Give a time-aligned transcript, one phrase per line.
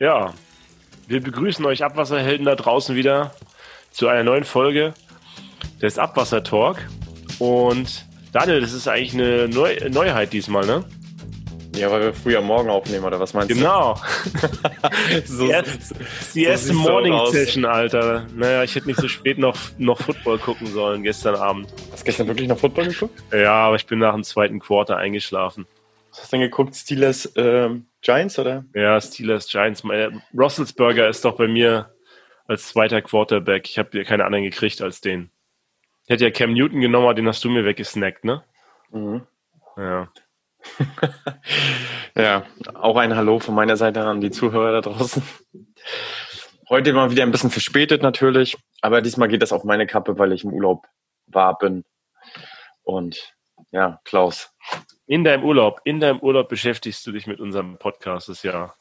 [0.00, 0.32] Ja,
[1.08, 3.34] wir begrüßen euch Abwasserhelden da draußen wieder
[3.90, 4.94] zu einer neuen Folge
[5.82, 6.76] des Abwasser-Talk.
[7.40, 10.84] Und Daniel, das ist eigentlich eine Neu Neuheit diesmal, ne?
[11.74, 14.00] Ja, weil wir früher morgen aufnehmen, oder was meinst Genau.
[14.34, 15.24] du?
[15.26, 15.94] so, die erste,
[16.34, 17.26] die auch Morning.
[17.32, 18.26] Session, Alter.
[18.34, 21.68] Naja, ich hätte nicht so spät noch, noch Football gucken sollen gestern Abend.
[21.92, 23.20] Hast du gestern wirklich noch Football geguckt?
[23.32, 25.66] Ja, aber ich bin nach dem zweiten Quarter eingeschlafen.
[26.20, 26.74] Hast du denn geguckt?
[26.74, 28.64] Steelers ähm, Giants, oder?
[28.74, 29.84] Ja, Steelers, Giants.
[29.84, 31.94] Meine, Roethlisberger ist doch bei mir
[32.46, 33.68] als zweiter Quarterback.
[33.68, 35.30] Ich habe ja keine anderen gekriegt als den.
[36.04, 38.42] Ich hätte ja Cam Newton genommen, aber den hast du mir weggesnackt, ne?
[38.90, 39.26] Mhm.
[39.76, 40.08] Ja.
[42.16, 45.22] Ja, auch ein Hallo von meiner Seite an die Zuhörer da draußen.
[46.68, 50.32] Heute mal wieder ein bisschen verspätet natürlich, aber diesmal geht das auf meine Kappe, weil
[50.32, 50.86] ich im Urlaub
[51.28, 51.84] war, bin.
[52.82, 53.36] Und
[53.70, 54.50] ja, Klaus.
[55.08, 58.74] In deinem Urlaub, in deinem Urlaub beschäftigst du dich mit unserem Podcast, das ist ja.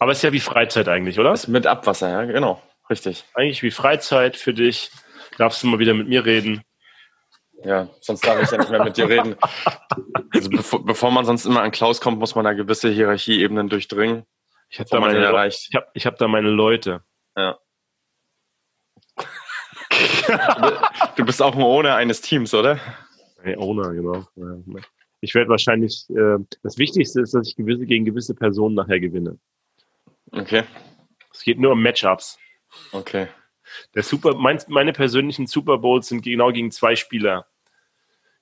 [0.00, 1.32] Aber es ist ja wie Freizeit eigentlich, oder?
[1.32, 2.60] Ist mit Abwasser, ja, genau.
[2.90, 3.24] Richtig.
[3.32, 4.90] Eigentlich wie Freizeit für dich.
[5.36, 6.62] Darfst du mal wieder mit mir reden.
[7.62, 9.36] Ja, sonst darf ich ja nicht mehr mit dir reden.
[10.34, 14.24] Also bevor, bevor man sonst immer an Klaus kommt, muss man da gewisse Hierarchieebenen durchdringen.
[14.70, 15.66] Ich habe da, meine erreicht.
[15.68, 17.02] ich hab, ich hab da meine Leute.
[17.36, 17.58] Ja.
[21.16, 22.80] Du bist auch ein Owner eines Teams, oder?
[23.42, 24.26] Hey, Owner, genau.
[25.20, 29.38] Ich werde wahrscheinlich, äh, das Wichtigste ist, dass ich gewisse, gegen gewisse Personen nachher gewinne.
[30.30, 30.64] Okay,
[31.32, 32.38] Es geht nur um Matchups.
[32.92, 33.28] okay.
[33.94, 37.46] Der Super, mein, meine persönlichen Super Bowls sind genau gegen zwei Spieler.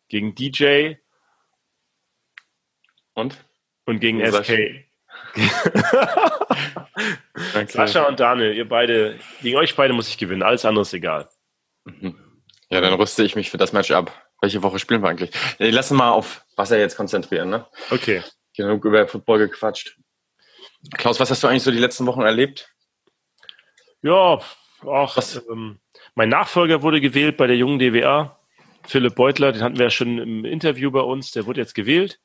[0.08, 0.94] Gegen DJ
[3.14, 3.36] Und?
[3.86, 4.84] und gegen Gegen SK.
[7.68, 10.42] Sascha und Daniel, ihr beide, gegen euch beide muss ich gewinnen.
[10.42, 11.28] Alles andere ist egal.
[11.84, 12.14] Mhm.
[12.70, 14.12] Ja, dann rüste ich mich für das Match ab.
[14.46, 15.32] Welche Woche spielen wir eigentlich?
[15.58, 17.66] Lass uns mal auf Wasser jetzt konzentrieren, ne?
[17.90, 18.22] Okay.
[18.56, 19.96] Genug über Football gequatscht.
[20.96, 22.72] Klaus, was hast du eigentlich so die letzten Wochen erlebt?
[24.02, 24.38] Ja,
[24.84, 25.42] auch, Was?
[25.50, 25.80] ähm,
[26.14, 28.38] mein Nachfolger wurde gewählt bei der jungen DWA.
[28.84, 32.20] Philipp Beutler, den hatten wir ja schon im Interview bei uns, der wurde jetzt gewählt.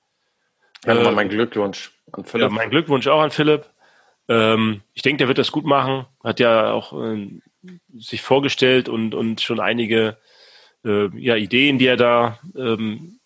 [0.85, 2.51] Ja, Äh, mein Glückwunsch an Ja, Philipp.
[2.51, 3.65] mein Glückwunsch auch an Philipp.
[4.27, 6.05] Ähm, ich denke, der wird das gut machen.
[6.23, 7.41] Hat ja auch ähm,
[7.95, 10.17] sich vorgestellt und, und schon einige
[10.85, 13.19] äh, ja, Ideen, die er da ähm,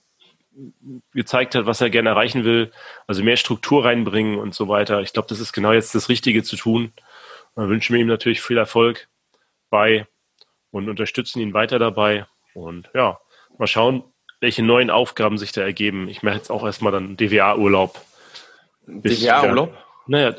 [1.13, 2.71] gezeigt hat, was er gerne erreichen will.
[3.07, 5.01] Also mehr Struktur reinbringen und so weiter.
[5.01, 6.93] Ich glaube, das ist genau jetzt das Richtige zu tun.
[7.55, 9.07] Wir wünschen ihm natürlich viel Erfolg
[9.69, 10.07] bei
[10.71, 12.25] und unterstützen ihn weiter dabei.
[12.53, 13.19] Und ja,
[13.57, 14.03] mal schauen,
[14.39, 16.07] welche neuen Aufgaben sich da ergeben.
[16.07, 17.99] Ich mache jetzt auch erstmal dann DWA-Urlaub.
[18.87, 19.75] DWA-Urlaub?
[20.07, 20.35] Naja,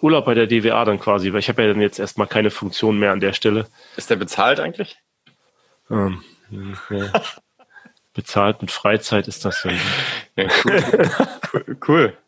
[0.00, 2.98] Urlaub bei der DWA dann quasi, weil ich habe ja dann jetzt erstmal keine Funktion
[2.98, 3.66] mehr an der Stelle.
[3.96, 4.96] Ist der bezahlt eigentlich?
[5.90, 6.22] Ähm,
[8.14, 9.78] Bezahlt mit Freizeit ist das dann.
[10.36, 11.76] Ja, cool.
[11.88, 12.18] cool.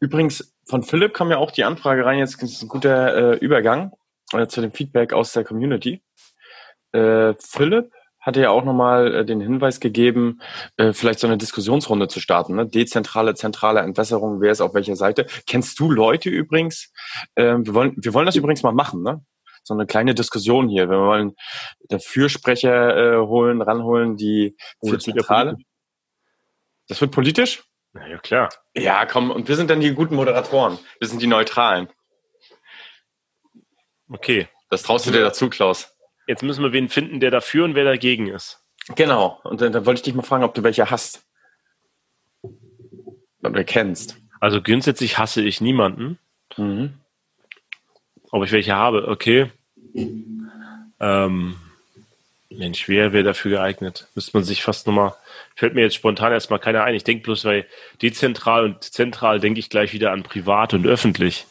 [0.00, 3.92] Übrigens, von Philipp kam ja auch die Anfrage rein, jetzt ist ein guter äh, Übergang
[4.32, 6.02] äh, zu dem Feedback aus der Community.
[6.92, 10.40] Äh, Philipp hatte ja auch nochmal äh, den Hinweis gegeben,
[10.76, 12.54] äh, vielleicht so eine Diskussionsrunde zu starten.
[12.54, 12.66] Ne?
[12.66, 15.26] Dezentrale, zentrale Entwässerung, wer ist auf welcher Seite.
[15.46, 16.92] Kennst du Leute übrigens?
[17.34, 19.24] Äh, wir, wollen, wir wollen das übrigens mal machen, ne?
[19.62, 20.88] So eine kleine Diskussion hier.
[20.90, 21.34] Wir wollen
[21.98, 25.56] Fürsprecher äh, holen, ranholen, die Oh, das wird Zentrale.
[26.88, 27.62] Das wird politisch?
[27.92, 28.48] Na ja, klar.
[28.74, 30.78] Ja, komm, und wir sind dann die guten Moderatoren.
[30.98, 31.88] Wir sind die Neutralen.
[34.10, 34.48] Okay.
[34.70, 35.94] Das traust du dir dazu, Klaus.
[36.26, 38.62] Jetzt müssen wir wen finden, der dafür und wer dagegen ist.
[38.94, 39.40] Genau.
[39.44, 41.26] Und dann, dann wollte ich dich mal fragen, ob du welche hast.
[43.42, 44.18] Oder kennst.
[44.40, 46.18] Also grundsätzlich hasse ich niemanden.
[46.56, 47.00] Mhm.
[48.30, 49.50] Ob ich welche habe, okay.
[51.00, 51.56] Ähm,
[52.50, 54.08] Mensch, wer wäre dafür geeignet?
[54.14, 55.14] Müsste man sich fast nochmal,
[55.54, 56.94] fällt mir jetzt spontan erstmal keiner ein.
[56.94, 57.66] Ich denke bloß, weil
[58.02, 61.46] dezentral und zentral denke ich gleich wieder an privat und öffentlich.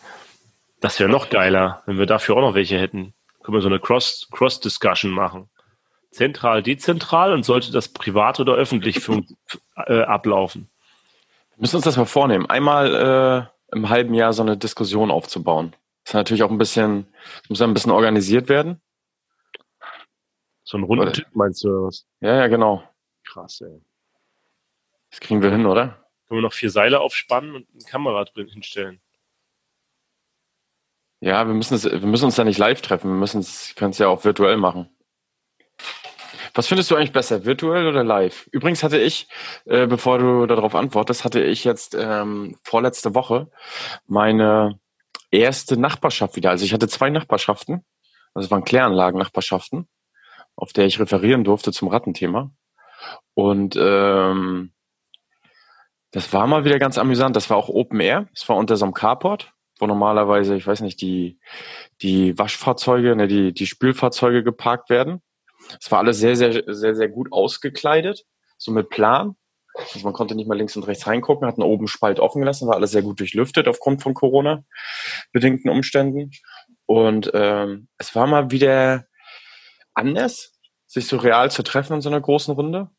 [0.82, 3.14] Das wäre noch geiler, wenn wir dafür auch noch welche hätten.
[3.44, 5.50] Können wir so eine Cross- Cross-Discussion machen.
[6.12, 9.28] Zentral, dezentral und sollte das privat oder öffentlich fun-
[9.88, 10.70] äh, ablaufen?
[11.56, 12.48] Wir müssen uns das mal vornehmen.
[12.50, 15.74] Einmal äh, im halben Jahr so eine Diskussion aufzubauen.
[16.08, 17.06] Das ist natürlich auch ein bisschen,
[17.50, 18.82] muss ein bisschen organisiert werden.
[20.64, 22.08] So einen runden Oder- Tisch meinst du oder was?
[22.22, 22.82] Ja, ja, genau.
[23.26, 23.82] Krass, ey.
[25.10, 26.08] Das kriegen wir hin, oder?
[26.28, 29.02] Können wir noch vier Seile aufspannen und eine Kamera drin hinstellen?
[31.20, 33.12] Ja, wir müssen, es, wir müssen uns da nicht live treffen.
[33.12, 34.90] Wir müssen es, können es ja auch virtuell machen.
[36.54, 38.48] Was findest du eigentlich besser, virtuell oder live?
[38.54, 39.28] Übrigens hatte ich,
[39.66, 43.52] äh, bevor du darauf antwortest, hatte ich jetzt ähm, vorletzte Woche
[44.06, 44.80] meine
[45.32, 46.50] erste Nachbarschaft wieder.
[46.50, 47.86] Also ich hatte zwei Nachbarschaften,
[48.34, 49.88] also es waren Kläranlagen-Nachbarschaften,
[50.56, 52.52] auf der ich referieren durfte zum Rattenthema.
[53.34, 54.74] Und ähm,
[56.12, 57.36] das war mal wieder ganz amüsant.
[57.36, 58.28] Das war auch Open Air.
[58.34, 59.54] Es war unter so einem Carport.
[59.80, 61.40] wo normalerweise, ich weiß nicht, die,
[62.02, 65.22] die Waschfahrzeuge, ne, die, die Spülfahrzeuge geparkt werden.
[65.80, 68.26] Es war alles sehr, sehr, sehr, sehr gut ausgekleidet,
[68.58, 69.36] so mit Plan.
[69.78, 72.76] Also man konnte nicht mal links und rechts reingucken, hatten oben Spalt offen gelassen, war
[72.76, 76.32] alles sehr gut durchlüftet aufgrund von Corona-bedingten Umständen.
[76.86, 79.06] Und ähm, es war mal wieder
[79.94, 80.58] anders,
[80.88, 82.90] sich so real zu treffen in so einer großen Runde,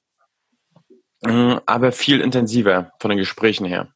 [1.24, 3.92] ähm, aber viel intensiver von den Gesprächen her.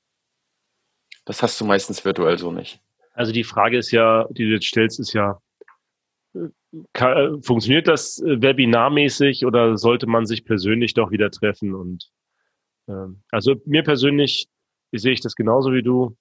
[1.25, 2.81] Das hast du meistens virtuell so nicht.
[3.13, 5.41] Also die Frage ist ja, die du jetzt stellst, ist ja,
[6.95, 11.75] kann, funktioniert das webinarmäßig oder sollte man sich persönlich doch wieder treffen?
[11.75, 12.11] Und
[13.31, 14.49] also mir persönlich
[14.93, 16.17] sehe ich das genauso wie du.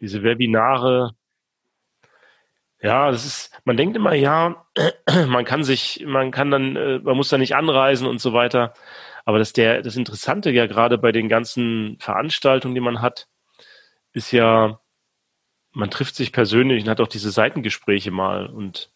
[0.00, 1.14] Diese Webinare,
[2.82, 4.64] ja, das ist, man denkt immer, ja,
[5.28, 8.72] man kann sich, man kann dann, äh, man muss da nicht anreisen und so weiter.
[9.24, 13.28] Aber das der, das Interessante ja gerade bei den ganzen Veranstaltungen, die man hat,
[14.12, 14.80] ist ja,
[15.72, 18.90] man trifft sich persönlich und hat auch diese Seitengespräche mal und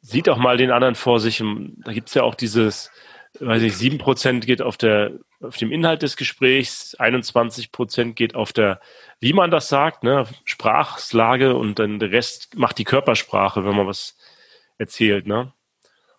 [0.00, 1.42] sieht auch mal den anderen vor sich.
[1.84, 2.90] Da gibt's ja auch dieses,
[3.40, 5.12] weiß ich, sieben Prozent geht auf der
[5.42, 8.80] auf dem Inhalt des Gesprächs, 21 Prozent geht auf der,
[9.20, 13.86] wie man das sagt, ne, Sprachslage und dann der Rest macht die Körpersprache, wenn man
[13.86, 14.16] was
[14.78, 15.52] erzählt, ne.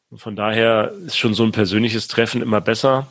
[0.09, 3.07] Und von daher ist schon so ein persönliches Treffen immer besser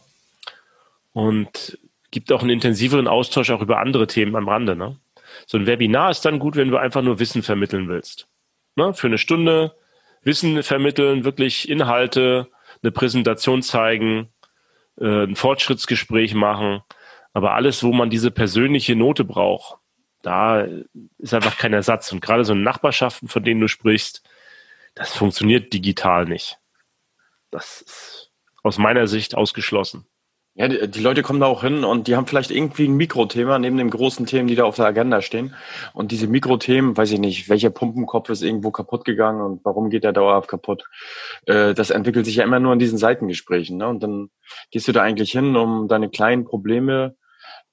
[1.13, 1.79] und
[2.11, 4.99] gibt auch einen intensiveren Austausch auch über andere Themen am Rande, ne.
[5.47, 8.29] So ein Webinar ist dann gut, wenn du einfach nur Wissen vermitteln willst.
[8.77, 8.93] Ne?
[8.95, 9.75] Für eine Stunde
[10.23, 12.49] Wissen vermitteln, wirklich Inhalte,
[12.83, 14.29] eine Präsentation zeigen,
[14.99, 16.83] äh, ein Fortschrittsgespräch machen.
[17.33, 19.79] Aber alles, wo man diese persönliche Note braucht,
[20.23, 20.67] da
[21.19, 22.13] ist einfach kein Ersatz.
[22.13, 24.23] Und gerade so Nachbarschaften, von denen du sprichst,
[24.95, 26.59] das funktioniert digital nicht.
[27.51, 28.33] Das ist
[28.63, 30.07] aus meiner Sicht ausgeschlossen.
[30.55, 33.59] Ja, die, die, Leute kommen da auch hin und die haben vielleicht irgendwie ein Mikrothema
[33.59, 35.55] neben den großen Themen, die da auf der Agenda stehen.
[35.95, 40.05] Und diese Mikrothemen, weiß ich nicht, welcher Pumpenkopf ist irgendwo kaputt gegangen und warum geht
[40.05, 40.85] der dauerhaft kaputt?
[41.47, 43.79] Äh, das entwickelt sich ja immer nur in diesen Seitengesprächen.
[43.79, 43.89] Ne?
[43.89, 44.29] Und dann
[44.71, 47.17] gehst du da eigentlich hin, um deine kleinen Probleme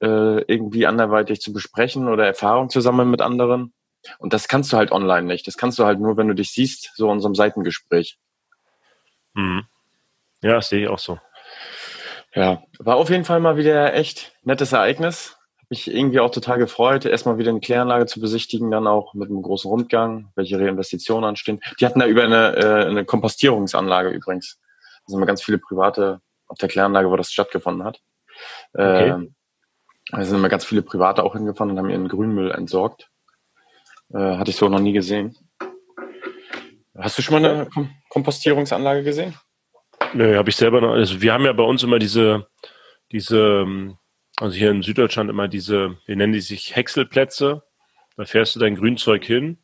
[0.02, 3.74] äh, irgendwie anderweitig zu besprechen oder Erfahrung zu sammeln mit anderen.
[4.20, 5.46] Und das kannst du halt online nicht.
[5.48, 8.18] Das kannst du halt nur, wenn du dich siehst, so in so einem Seitengespräch.
[9.34, 9.66] Mhm.
[10.42, 11.20] Ja, sehe ich auch so.
[12.34, 15.38] Ja, war auf jeden Fall mal wieder echt nettes Ereignis.
[15.58, 19.30] Hab mich irgendwie auch total gefreut, erstmal wieder eine Kläranlage zu besichtigen, dann auch mit
[19.30, 21.60] einem großen Rundgang, welche Reinvestitionen anstehen.
[21.80, 24.60] Die hatten da über eine, äh, eine Kompostierungsanlage übrigens.
[25.06, 28.00] Da sind mal ganz viele private auf der Kläranlage, wo das stattgefunden hat.
[28.74, 29.10] Okay.
[29.10, 29.28] Äh,
[30.12, 33.10] da sind immer ganz viele Private auch hingefahren und haben ihren Grünmüll entsorgt.
[34.14, 35.36] Äh, hatte ich so noch nie gesehen.
[36.98, 39.36] Hast du schon mal eine Kom Kompostierungsanlage gesehen?
[40.14, 40.92] Nö, habe ich selber noch.
[40.92, 42.48] Also wir haben ja bei uns immer diese,
[43.12, 43.66] diese,
[44.38, 47.64] also hier in Süddeutschland immer diese, wir nennen die sich Häckselplätze.
[48.18, 49.60] Da fährst du dein Grünzeug hin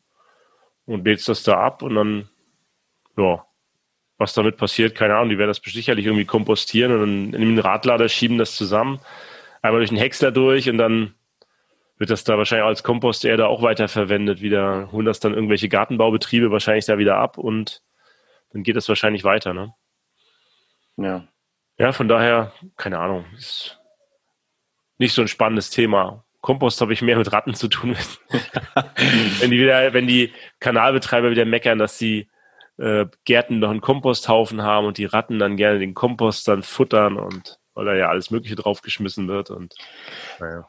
[0.86, 2.28] und lädst das da ab und dann,
[3.16, 3.44] ja,
[4.18, 7.58] was damit passiert, keine Ahnung, die werden das sicherlich irgendwie kompostieren und dann in den
[7.58, 9.00] Radlader schieben das zusammen,
[9.62, 11.14] einmal durch den Häcksler durch und dann
[11.98, 14.40] wird das da wahrscheinlich als Komposterde auch weiterverwendet.
[14.40, 17.82] Wieder holen das dann irgendwelche Gartenbaubetriebe wahrscheinlich da wieder ab und
[18.52, 19.74] dann geht das wahrscheinlich weiter, ne?
[20.96, 21.26] Ja.
[21.78, 23.78] Ja, von daher, keine Ahnung, ist
[24.98, 26.24] nicht so ein spannendes Thema.
[26.40, 27.96] Kompost habe ich mehr mit Ratten zu tun.
[29.40, 32.28] wenn die wieder, wenn die Kanalbetreiber wieder meckern, dass die
[32.78, 37.16] äh, Gärten noch einen Komposthaufen haben und die Ratten dann gerne den Kompost dann futtern
[37.16, 39.74] und weil da ja alles Mögliche draufgeschmissen wird und
[40.40, 40.68] naja.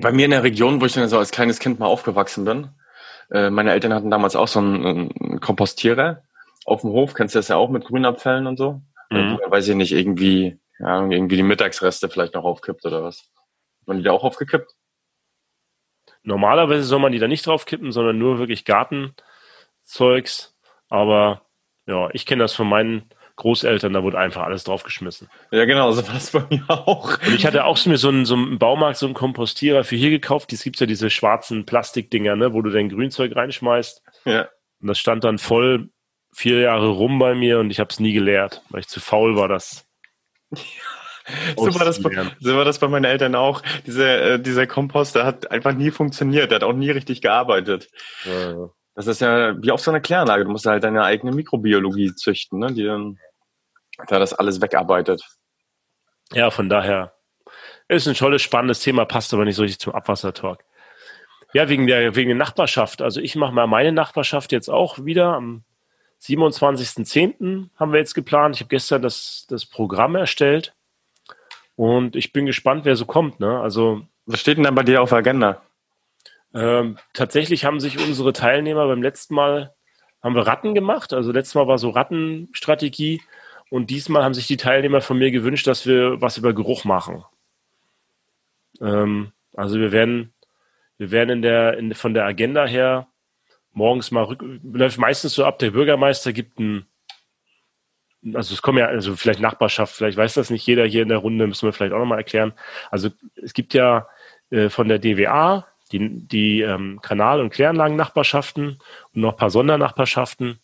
[0.00, 2.70] Bei mir in der Region, wo ich dann so als kleines Kind mal aufgewachsen bin,
[3.30, 6.22] äh, meine Eltern hatten damals auch so einen, einen Kompostierer
[6.64, 8.80] auf dem Hof, kennst du das ja auch mit Grünabfällen und so.
[9.12, 9.38] Mhm.
[9.48, 13.30] weiß ich nicht, irgendwie, ja, irgendwie die Mittagsreste vielleicht noch aufkippt oder was.
[13.86, 14.72] Waren die da auch aufgekippt?
[16.22, 20.56] Normalerweise soll man die da nicht draufkippen, sondern nur wirklich Gartenzeugs.
[20.88, 21.42] Aber
[21.86, 25.28] ja, ich kenne das von meinen Großeltern, da wurde einfach alles draufgeschmissen.
[25.50, 27.18] Ja, genau, so war es bei mir auch.
[27.26, 30.10] Und ich hatte auch mir so einen, so einen Baumarkt, so einen Kompostierer für hier
[30.10, 30.52] gekauft.
[30.52, 34.02] Es gibt ja diese schwarzen Plastikdinger, ne, wo du dein Grünzeug reinschmeißt.
[34.26, 34.48] Ja.
[34.80, 35.90] Und das stand dann voll
[36.32, 39.36] vier Jahre rum bei mir und ich habe es nie geleert, weil ich zu faul
[39.36, 39.86] war, das.
[41.56, 42.10] so, war das bei,
[42.40, 43.62] so war das bei meinen Eltern auch.
[43.86, 47.88] Diese, äh, dieser Kompost, der hat einfach nie funktioniert, der hat auch nie richtig gearbeitet.
[48.24, 50.44] Ja, Das ist ja wie auf so einer Kläranlage.
[50.44, 52.72] Du musst halt deine eigene Mikrobiologie züchten, ne?
[52.72, 53.18] die dann
[54.08, 55.22] da das alles wegarbeitet.
[56.32, 57.14] Ja, von daher
[57.88, 60.64] ist ein tolles, spannendes Thema, passt aber nicht so richtig zum Abwassertalk.
[61.52, 63.02] Ja, wegen der, wegen der Nachbarschaft.
[63.02, 65.64] Also ich mache mal meine Nachbarschaft jetzt auch wieder am
[66.22, 67.68] 27.10.
[67.76, 68.56] haben wir jetzt geplant.
[68.56, 70.74] Ich habe gestern das, das Programm erstellt
[71.76, 73.40] und ich bin gespannt, wer so kommt.
[73.40, 73.60] Ne?
[73.60, 75.62] Also, Was steht denn da bei dir auf der Agenda?
[76.54, 79.74] Ähm, tatsächlich haben sich unsere Teilnehmer beim letzten Mal
[80.22, 81.12] haben wir Ratten gemacht.
[81.12, 83.20] Also letztes Mal war so Rattenstrategie
[83.70, 87.24] und diesmal haben sich die Teilnehmer von mir gewünscht, dass wir was über Geruch machen.
[88.80, 90.32] Ähm, also wir werden,
[90.98, 93.08] wir werden in der, in, von der Agenda her
[93.72, 96.86] morgens mal rück, läuft meistens so ab, der Bürgermeister gibt ein,
[98.34, 101.18] also es kommen ja, also vielleicht Nachbarschaft, vielleicht weiß das nicht jeder hier in der
[101.18, 102.52] Runde, müssen wir vielleicht auch nochmal erklären.
[102.90, 103.10] Also
[103.42, 104.06] es gibt ja
[104.50, 108.78] äh, von der DWA die, die ähm, Kanal- und Kläranlagen-Nachbarschaften
[109.14, 110.58] und noch ein paar Sondernachbarschaften.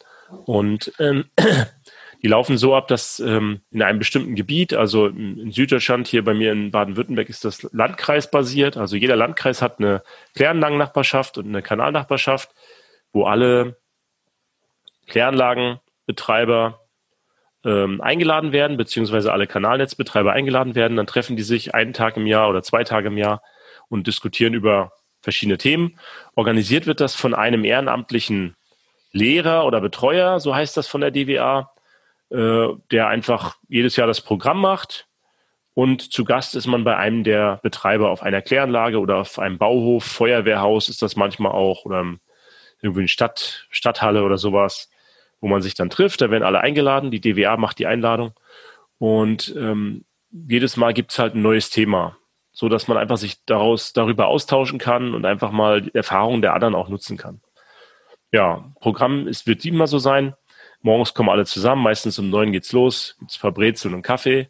[0.45, 1.27] Und ähm,
[2.23, 6.35] die laufen so ab, dass ähm, in einem bestimmten Gebiet, also in, Süddeutschland, hier bei
[6.35, 8.77] mir in Baden-Württemberg ist das Landkreis basiert.
[8.77, 10.03] Also jeder Landkreis hat eine
[10.35, 12.51] Kläranlagen-Nachbarschaft und eine Kanalnachbarschaft,
[13.13, 13.77] wo alle
[15.07, 16.81] Kläranlagenbetreiber
[17.65, 20.97] ähm, eingeladen werden, beziehungsweise alle Kanalnetzbetreiber eingeladen werden.
[20.97, 23.43] Dann treffen die sich einen Tag im Jahr oder zwei Tage im Jahr
[23.89, 25.99] und diskutieren über verschiedene Themen.
[26.35, 28.57] Organisiert wird das von einem ehrenamtlichen
[29.13, 31.71] Lehrer oder Betreuer, so heißt das von der DWA,
[32.31, 35.07] äh, der einfach jedes Jahr das Programm macht.
[35.75, 39.59] Und zu Gast ist man bei einem der Betreiber auf einer Kläranlage oder auf einem
[39.59, 42.05] Bauhof, Feuerwehrhaus ist das manchmal auch oder
[42.81, 44.91] irgendwie eine Stadt, Stadthalle oder sowas,
[45.41, 46.21] wo man sich dann trifft.
[46.21, 47.11] Da werden alle eingeladen.
[47.11, 48.33] Die DWA macht die Einladung.
[48.99, 52.19] Und ähm, jedes Mal gibt es halt ein neues Thema
[52.59, 56.55] so dass man einfach sich daraus darüber austauschen kann und einfach mal die Erfahrungen der
[56.55, 57.41] anderen auch nutzen kann.
[58.33, 60.35] Ja, Programm ist, wird siebenmal so sein.
[60.83, 64.49] Morgens kommen alle zusammen, meistens um neun geht's los, gibt's Brezel und Kaffee.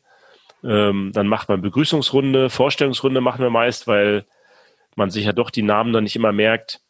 [0.65, 4.25] Ähm, dann macht man Begrüßungsrunde, Vorstellungsrunde machen wir meist, weil
[4.97, 6.81] man sich ja doch die Namen dann nicht immer merkt.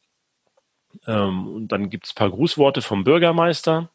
[1.08, 3.90] Ähm, und dann gibt's ein paar Grußworte vom Bürgermeister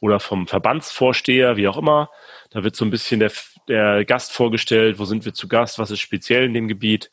[0.00, 2.10] oder vom Verbandsvorsteher, wie auch immer.
[2.50, 3.30] Da wird so ein bisschen der
[3.68, 7.10] der Gast vorgestellt, wo sind wir zu Gast, was ist speziell in dem Gebiet.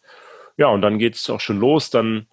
[0.58, 1.90] Ja, und dann geht es auch schon los.
[1.90, 2.28] Dann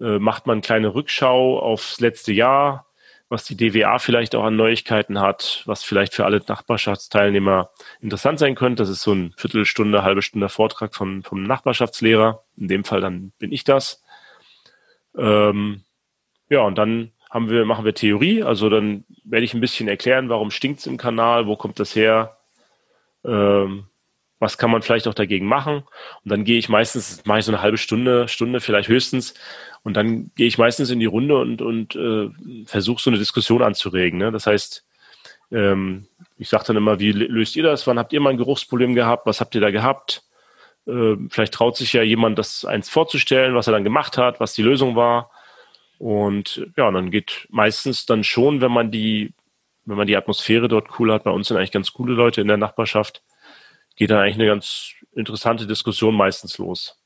[0.00, 2.86] äh, macht man eine kleine Rückschau aufs letzte Jahr,
[3.28, 8.56] was die DWA vielleicht auch an Neuigkeiten hat, was vielleicht für alle Nachbarschaftsteilnehmer interessant sein
[8.56, 8.82] könnte.
[8.82, 12.42] Das ist so ein Viertelstunde, halbe Stunde Vortrag von, vom Nachbarschaftslehrer.
[12.56, 14.02] In dem Fall dann bin ich das.
[15.16, 15.84] Ähm,
[16.50, 18.42] ja, und dann haben wir, machen wir Theorie.
[18.42, 21.94] Also dann werde ich ein bisschen erklären, warum stinkt es im Kanal, wo kommt das
[21.94, 22.36] her,
[23.24, 23.86] ähm,
[24.40, 25.84] was kann man vielleicht auch dagegen machen?
[26.24, 29.34] Und dann gehe ich meistens, mache ich so eine halbe Stunde, Stunde vielleicht höchstens,
[29.82, 32.30] und dann gehe ich meistens in die Runde und, und äh,
[32.66, 34.18] versuche so eine Diskussion anzuregen.
[34.18, 34.30] Ne?
[34.30, 34.84] Das heißt,
[35.52, 37.86] ähm, ich sage dann immer, wie löst ihr das?
[37.86, 39.26] Wann habt ihr mal ein Geruchsproblem gehabt?
[39.26, 40.22] Was habt ihr da gehabt?
[40.86, 44.52] Äh, vielleicht traut sich ja jemand, das eins vorzustellen, was er dann gemacht hat, was
[44.52, 45.30] die Lösung war.
[46.00, 49.34] Und ja, dann geht meistens dann schon, wenn man die
[49.90, 52.48] wenn man die Atmosphäre dort cool hat, bei uns sind eigentlich ganz coole Leute in
[52.48, 53.22] der Nachbarschaft,
[53.96, 56.96] geht dann eigentlich eine ganz interessante Diskussion meistens los.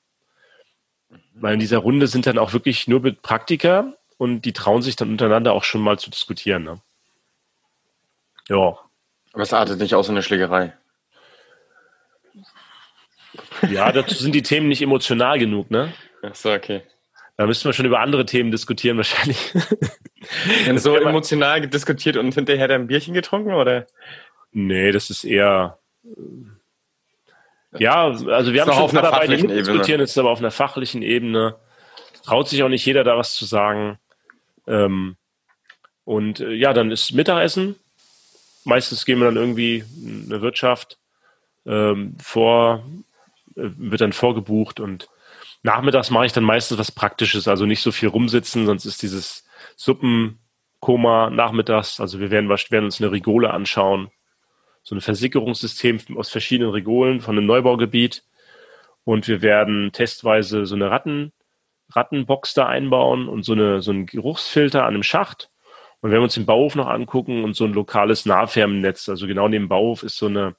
[1.34, 5.10] Weil in dieser Runde sind dann auch wirklich nur Praktiker und die trauen sich dann
[5.10, 6.64] untereinander auch schon mal zu diskutieren.
[6.64, 6.80] Ne?
[8.48, 8.78] Ja.
[9.32, 10.72] Aber es artet nicht aus in eine Schlägerei.
[13.70, 15.92] Ja, dazu sind die Themen nicht emotional genug, ne?
[16.22, 16.82] Ach so, okay.
[17.36, 19.52] Da müssten wir schon über andere Themen diskutieren wahrscheinlich.
[20.76, 23.86] so emotional diskutiert und hinterher dann ein Bierchen getrunken, oder?
[24.52, 25.78] Nee, das ist eher.
[27.76, 31.02] Ja, also wir haben schon auf einer dabei, die diskutieren, ist aber auf einer fachlichen
[31.02, 31.56] Ebene.
[32.24, 33.98] Traut sich auch nicht jeder da was zu sagen.
[34.68, 35.16] Ähm,
[36.04, 37.76] und äh, ja, dann ist Mittagessen.
[38.64, 40.98] Meistens gehen wir dann irgendwie in eine Wirtschaft
[41.66, 42.84] ähm, vor,
[43.56, 45.08] äh, wird dann vorgebucht und
[45.64, 49.44] nachmittags mache ich dann meistens was Praktisches, also nicht so viel rumsitzen, sonst ist dieses
[49.76, 54.10] Suppenkoma nachmittags, also wir werden, werden uns eine Rigole anschauen,
[54.82, 58.22] so ein Versickerungssystem aus verschiedenen Rigolen von einem Neubaugebiet.
[59.04, 61.32] Und wir werden testweise so eine Ratten,
[61.90, 65.50] Rattenbox da einbauen und so, eine, so einen Geruchsfilter an einem Schacht.
[66.00, 69.48] Und wenn wir uns den Bauhof noch angucken und so ein lokales Nahwärmennetz, also genau
[69.48, 70.54] neben dem Bauhof ist so eine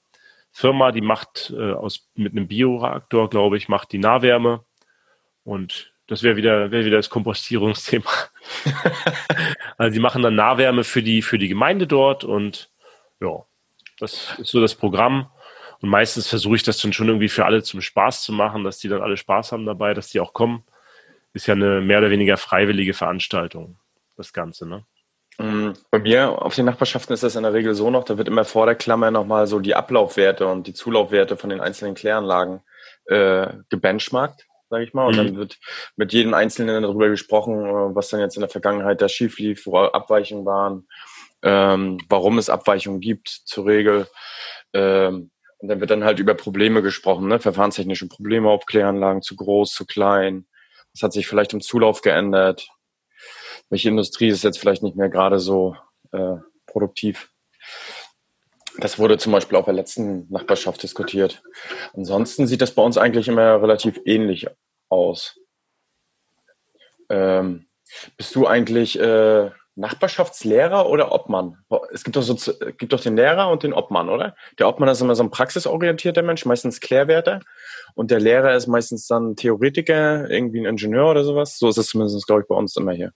[0.52, 4.65] Firma, die macht äh, aus mit einem Bioreaktor, glaube ich, macht die Nahwärme
[5.46, 8.10] und das wäre wieder, wäre wieder das Kompostierungsthema.
[9.78, 12.70] also die machen dann Nahwärme für die, für die Gemeinde dort und
[13.22, 13.46] ja,
[14.00, 15.30] das ist so das Programm.
[15.82, 18.80] Und meistens versuche ich das dann schon irgendwie für alle zum Spaß zu machen, dass
[18.80, 20.64] die dann alle Spaß haben dabei, dass die auch kommen.
[21.34, 23.78] Ist ja eine mehr oder weniger freiwillige Veranstaltung,
[24.16, 24.86] das Ganze, ne?
[25.38, 28.30] Mm, bei mir auf den Nachbarschaften ist das in der Regel so noch, da wird
[28.30, 32.62] immer vor der Klammer nochmal so die Ablaufwerte und die Zulaufwerte von den einzelnen Kläranlagen
[33.08, 35.08] äh, gebenchmarkt sage ich mal.
[35.08, 35.18] Und mhm.
[35.18, 35.58] dann wird
[35.96, 39.66] mit jedem Einzelnen darüber gesprochen, äh, was dann jetzt in der Vergangenheit da schief lief,
[39.66, 40.88] wo Abweichungen waren,
[41.44, 44.08] ähm, warum es Abweichungen gibt zur Regel.
[44.74, 47.40] Ähm, und dann wird dann halt über Probleme gesprochen, ne?
[47.40, 50.46] verfahrenstechnische Probleme auf Kläranlagen, zu groß, zu klein,
[50.94, 52.68] Was hat sich vielleicht im Zulauf geändert?
[53.70, 55.76] Welche Industrie ist jetzt vielleicht nicht mehr gerade so
[56.12, 56.36] äh,
[56.68, 57.32] produktiv?
[58.80, 61.42] Das wurde zum Beispiel bei der letzten Nachbarschaft diskutiert.
[61.94, 64.48] Ansonsten sieht das bei uns eigentlich immer relativ ähnlich
[64.90, 65.40] aus.
[67.10, 67.68] Ähm,
[68.18, 71.58] bist du eigentlich äh, Nachbarschaftslehrer oder Obmann?
[71.92, 74.36] Es gibt doch, so, gibt doch den Lehrer und den Obmann, oder?
[74.58, 77.42] Der Obmann ist immer so ein praxisorientierter Mensch, meistens Klärwerter.
[77.94, 81.58] Und der Lehrer ist meistens dann Theoretiker, irgendwie ein Ingenieur oder sowas.
[81.58, 83.12] So ist es zumindest, glaube ich, bei uns immer hier.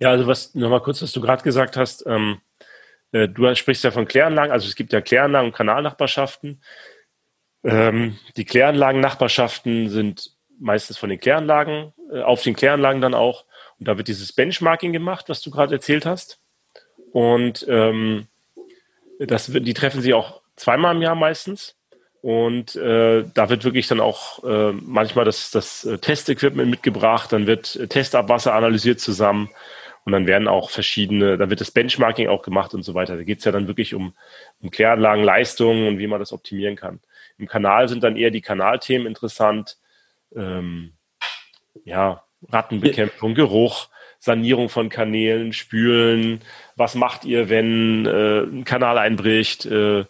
[0.00, 2.40] Ja, also was nochmal kurz, was du gerade gesagt hast, ähm,
[3.12, 6.62] äh, du sprichst ja von Kläranlagen, also es gibt ja Kläranlagen und Kanalnachbarschaften.
[7.64, 13.44] Ähm, die Kläranlagen-Nachbarschaften sind meistens von den Kläranlagen, äh, auf den Kläranlagen dann auch.
[13.78, 16.40] Und da wird dieses Benchmarking gemacht, was du gerade erzählt hast.
[17.12, 18.26] Und ähm,
[19.18, 21.76] das, die treffen sie auch zweimal im Jahr meistens.
[22.20, 27.46] Und äh, da wird wirklich dann auch äh, manchmal das, das äh, Testequipment mitgebracht, dann
[27.46, 29.50] wird Testabwasser analysiert zusammen
[30.08, 33.18] und dann werden auch verschiedene, dann wird das Benchmarking auch gemacht und so weiter.
[33.18, 34.14] Da geht es ja dann wirklich um,
[34.58, 37.00] um Kläranlagen, Leistungen und wie man das optimieren kann.
[37.36, 39.76] Im Kanal sind dann eher die Kanalthemen interessant.
[40.34, 40.94] Ähm,
[41.84, 46.40] ja, Rattenbekämpfung, Geruch, Sanierung von Kanälen, Spülen.
[46.74, 49.66] Was macht ihr, wenn äh, ein Kanal einbricht?
[49.66, 50.06] Äh,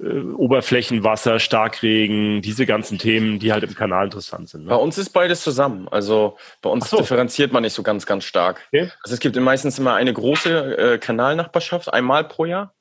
[0.00, 4.64] äh, Oberflächenwasser, Starkregen, diese ganzen Themen, die halt im Kanal interessant sind.
[4.64, 4.70] Ne?
[4.70, 5.88] Bei uns ist beides zusammen.
[5.88, 6.98] Also bei uns so.
[6.98, 8.62] differenziert man nicht so ganz, ganz stark.
[8.68, 8.90] Okay.
[9.02, 12.74] Also es gibt meistens immer eine große äh, Kanalnachbarschaft, einmal pro Jahr.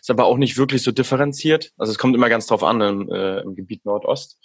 [0.00, 1.72] Ist aber auch nicht wirklich so differenziert.
[1.78, 4.38] Also es kommt immer ganz drauf an im, äh, im Gebiet Nordost.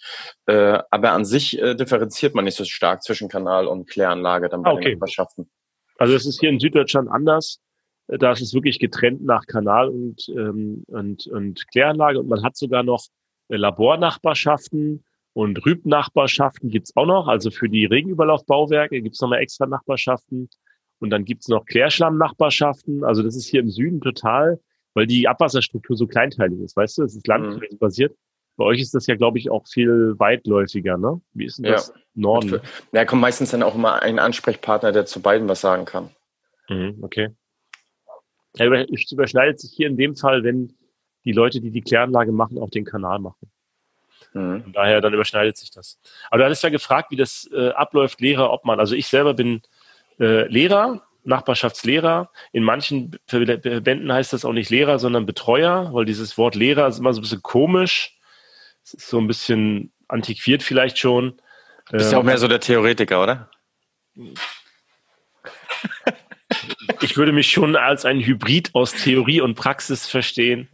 [0.45, 4.63] Äh, aber an sich äh, differenziert man nicht so stark zwischen Kanal und Kläranlage dann
[4.63, 4.83] bei ah, okay.
[4.83, 5.49] den Nachbarschaften.
[5.97, 7.59] Also es ist hier in Süddeutschland anders.
[8.07, 12.19] Da ist es wirklich getrennt nach Kanal und, ähm, und, und Kläranlage.
[12.19, 13.05] Und man hat sogar noch
[13.49, 17.27] äh, Labornachbarschaften und Rübnachbarschaften gibt's auch noch.
[17.27, 20.49] Also für die Regenüberlaufbauwerke gibt's noch mal extra Nachbarschaften.
[20.99, 23.03] Und dann gibt's noch Klärschlammnachbarschaften.
[23.03, 24.59] Also das ist hier im Süden total,
[24.93, 26.75] weil die Abwasserstruktur so kleinteilig ist.
[26.75, 28.13] Weißt du, es ist landbasiert.
[28.13, 28.17] Mhm.
[28.55, 31.21] Bei euch ist das ja, glaube ich, auch viel weitläufiger, ne?
[31.33, 31.89] Wie ist denn das?
[31.89, 32.01] Ja.
[32.15, 32.59] Norden?
[32.91, 36.09] Ja, kommt meistens dann auch immer ein Ansprechpartner, der zu beiden was sagen kann.
[36.67, 37.29] Mhm, okay.
[38.59, 40.73] Es überschneidet sich hier in dem Fall, wenn
[41.25, 43.51] die Leute, die die Kläranlage machen, auch den Kanal machen.
[44.33, 44.63] Mhm.
[44.63, 45.99] Von daher, dann überschneidet sich das.
[46.29, 49.33] Aber du hattest ja gefragt, wie das äh, abläuft, Lehrer, ob man, also ich selber
[49.33, 49.61] bin
[50.19, 52.29] äh, Lehrer, Nachbarschaftslehrer.
[52.53, 56.99] In manchen Verbänden heißt das auch nicht Lehrer, sondern Betreuer, weil dieses Wort Lehrer ist
[56.99, 58.17] immer so ein bisschen komisch.
[58.83, 61.37] Es ist so ein bisschen antiquiert vielleicht schon.
[61.89, 63.49] Du bist ja auch mehr so der Theoretiker, oder?
[67.01, 70.67] ich würde mich schon als ein Hybrid aus Theorie und Praxis verstehen.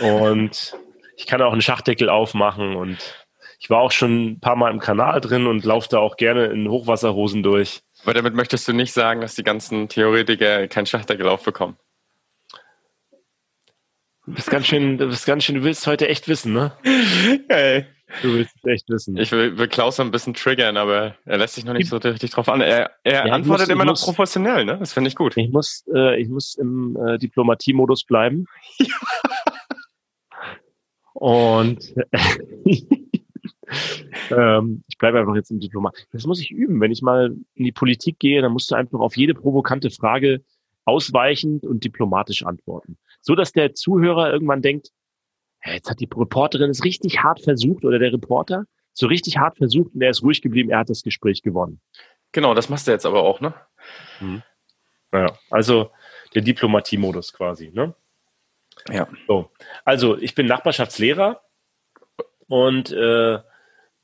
[0.00, 0.76] Und
[1.16, 2.98] ich kann auch einen Schachdeckel aufmachen und
[3.58, 6.46] ich war auch schon ein paar Mal im Kanal drin und laufe da auch gerne
[6.46, 7.80] in Hochwasserhosen durch.
[8.02, 11.76] Aber damit möchtest du nicht sagen, dass die ganzen Theoretiker keinen Schachdeckel aufbekommen?
[14.26, 16.72] Du bist ganz schön, du bist ganz schön, du willst heute echt wissen, ne?
[17.48, 17.86] Hey.
[18.22, 19.16] Du willst es echt wissen.
[19.16, 22.30] Ich will, will Klaus ein bisschen triggern, aber er lässt sich noch nicht so richtig
[22.30, 22.60] drauf an.
[22.60, 24.78] Er, er ja, antwortet muss, immer noch muss, professionell, ne?
[24.78, 25.36] Das finde ich gut.
[25.36, 28.46] Ich muss, äh, ich muss im äh, Diplomatie-Modus bleiben.
[31.14, 31.94] Und
[34.30, 36.06] ähm, ich bleibe einfach jetzt im Diplomat.
[36.12, 36.80] Das muss ich üben.
[36.80, 40.42] Wenn ich mal in die Politik gehe, dann musst du einfach auf jede provokante Frage
[40.84, 42.96] ausweichend und diplomatisch antworten.
[43.20, 44.90] So dass der Zuhörer irgendwann denkt,
[45.72, 49.94] jetzt hat die Reporterin es richtig hart versucht oder der Reporter so richtig hart versucht
[49.94, 51.80] und er ist ruhig geblieben, er hat das Gespräch gewonnen.
[52.32, 53.54] Genau, das machst du jetzt aber auch, ne?
[54.20, 54.42] Mhm.
[55.12, 55.90] Naja, also
[56.34, 57.94] der Diplomatie-Modus quasi, ne?
[58.90, 59.08] Ja.
[59.26, 59.50] So.
[59.84, 61.42] Also ich bin Nachbarschaftslehrer
[62.48, 63.38] und äh,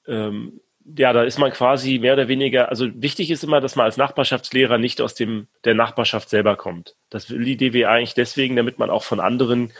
[0.06, 3.86] ähm, ja, da ist man quasi mehr oder weniger, also wichtig ist immer, dass man
[3.86, 6.96] als Nachbarschaftslehrer nicht aus dem der Nachbarschaft selber kommt.
[7.08, 9.72] Das will die DW eigentlich deswegen, damit man auch von anderen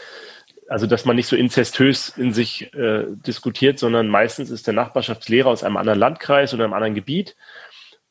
[0.69, 5.49] also dass man nicht so inzestös in sich äh, diskutiert, sondern meistens ist der Nachbarschaftslehrer
[5.49, 7.35] aus einem anderen Landkreis oder einem anderen Gebiet,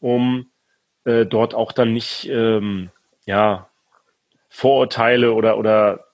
[0.00, 0.50] um
[1.04, 2.90] äh, dort auch dann nicht ähm,
[3.26, 3.68] ja
[4.48, 6.06] Vorurteile oder oder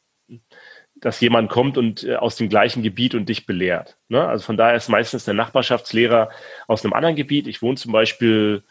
[1.01, 3.97] dass jemand kommt und äh, aus dem gleichen Gebiet und dich belehrt.
[4.09, 4.27] Ne?
[4.27, 6.31] Also von daher ist meistens der Nachbarschaftslehrer
[6.67, 7.47] aus einem anderen Gebiet.
[7.47, 8.65] Ich wohne zum Beispiel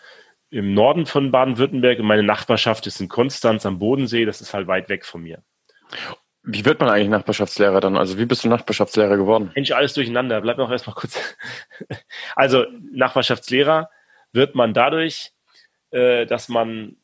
[0.49, 4.25] im Norden von Baden-Württemberg und meine Nachbarschaft ist in Konstanz am Bodensee.
[4.25, 5.41] Das ist halt weit weg von mir.
[6.49, 7.97] Wie wird man eigentlich Nachbarschaftslehrer dann?
[7.97, 9.51] Also wie bist du Nachbarschaftslehrer geworden?
[9.53, 10.39] Mensch, alles durcheinander.
[10.39, 11.19] Bleib noch erstmal kurz.
[12.35, 13.89] Also Nachbarschaftslehrer
[14.31, 15.33] wird man dadurch,
[15.91, 16.95] äh, dass man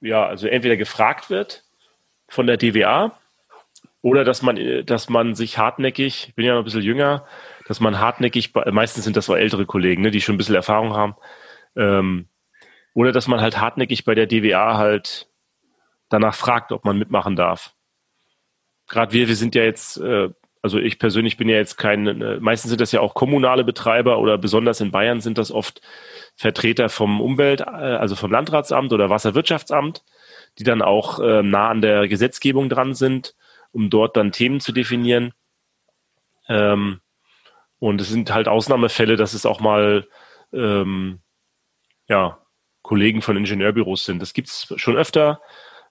[0.00, 1.64] ja, also entweder gefragt wird
[2.28, 3.18] von der DWA
[4.02, 7.26] oder dass man, äh, dass man sich hartnäckig, ich bin ja noch ein bisschen jünger,
[7.68, 10.94] dass man hartnäckig, meistens sind das so ältere Kollegen, ne, die schon ein bisschen Erfahrung
[10.94, 11.14] haben,
[11.76, 12.26] Ähm,
[12.94, 15.28] oder dass man halt hartnäckig bei der DWA halt
[16.08, 17.74] danach fragt, ob man mitmachen darf.
[18.90, 20.28] Gerade wir, wir sind ja jetzt, äh,
[20.60, 24.18] also ich persönlich bin ja jetzt kein, äh, meistens sind das ja auch kommunale Betreiber
[24.18, 25.80] oder besonders in Bayern sind das oft
[26.36, 30.04] Vertreter vom Umwelt, äh, also vom Landratsamt oder Wasserwirtschaftsamt,
[30.58, 33.34] die dann auch äh, nah an der Gesetzgebung dran sind,
[33.72, 35.32] um dort dann Themen zu definieren.
[36.48, 37.00] Ähm,
[37.78, 40.06] und es sind halt Ausnahmefälle, dass es auch mal
[40.52, 41.20] ähm,
[42.08, 42.38] ja,
[42.82, 44.20] Kollegen von Ingenieurbüros sind.
[44.20, 45.40] Das gibt es schon öfter,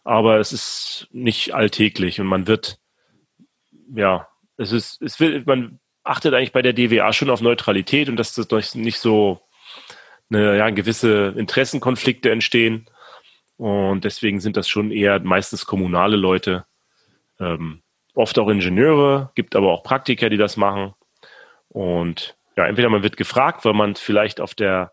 [0.03, 2.79] aber es ist nicht alltäglich und man wird,
[3.93, 8.17] ja, es ist, es will, man achtet eigentlich bei der DWA schon auf Neutralität und
[8.17, 9.41] dass das nicht so
[10.29, 12.89] eine, ja, gewisse Interessenkonflikte entstehen.
[13.57, 16.65] Und deswegen sind das schon eher meistens kommunale Leute,
[17.39, 17.81] ähm,
[18.13, 20.93] oft auch Ingenieure, gibt aber auch Praktiker, die das machen.
[21.67, 24.91] Und ja, entweder man wird gefragt, weil man vielleicht auf der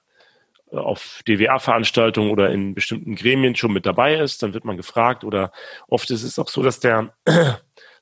[0.73, 5.53] auf DWA-Veranstaltungen oder in bestimmten Gremien schon mit dabei ist, dann wird man gefragt oder
[5.87, 7.15] oft ist es auch so, dass der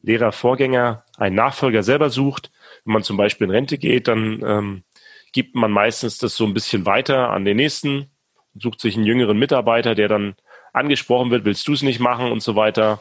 [0.04, 2.50] Lehrervorgänger einen Nachfolger selber sucht.
[2.84, 4.84] Wenn man zum Beispiel in Rente geht, dann ähm,
[5.32, 8.10] gibt man meistens das so ein bisschen weiter an den nächsten,
[8.54, 10.36] sucht sich einen jüngeren Mitarbeiter, der dann
[10.72, 13.00] angesprochen wird, willst du es nicht machen und so weiter.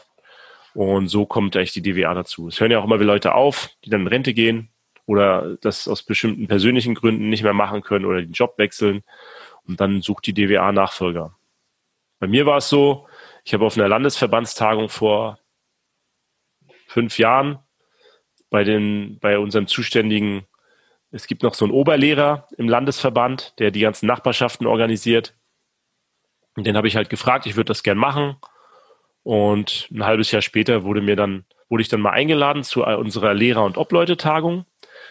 [0.72, 2.48] Und so kommt eigentlich die DWA dazu.
[2.48, 4.70] Es hören ja auch immer wieder Leute auf, die dann in Rente gehen
[5.06, 9.02] oder das aus bestimmten persönlichen Gründen nicht mehr machen können oder den Job wechseln.
[9.66, 11.36] Und dann sucht die DWA Nachfolger.
[12.18, 13.06] Bei mir war es so,
[13.44, 15.38] ich habe auf einer Landesverbandstagung vor
[16.94, 17.58] fünf Jahren
[18.50, 20.46] bei den, bei unserem zuständigen,
[21.10, 25.34] es gibt noch so einen Oberlehrer im Landesverband, der die ganzen Nachbarschaften organisiert.
[26.56, 28.36] Und den habe ich halt gefragt, ich würde das gern machen.
[29.24, 33.34] Und ein halbes Jahr später wurde mir dann, wurde ich dann mal eingeladen zu unserer
[33.34, 34.64] Lehrer- und Obleute-Tagung.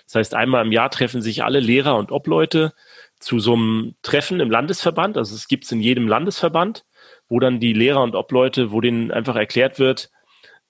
[0.05, 2.73] Das heißt, einmal im Jahr treffen sich alle Lehrer und Obleute
[3.19, 5.17] zu so einem Treffen im Landesverband.
[5.17, 6.85] Also es gibt es in jedem Landesverband,
[7.27, 10.11] wo dann die Lehrer und Obleute, wo denen einfach erklärt wird,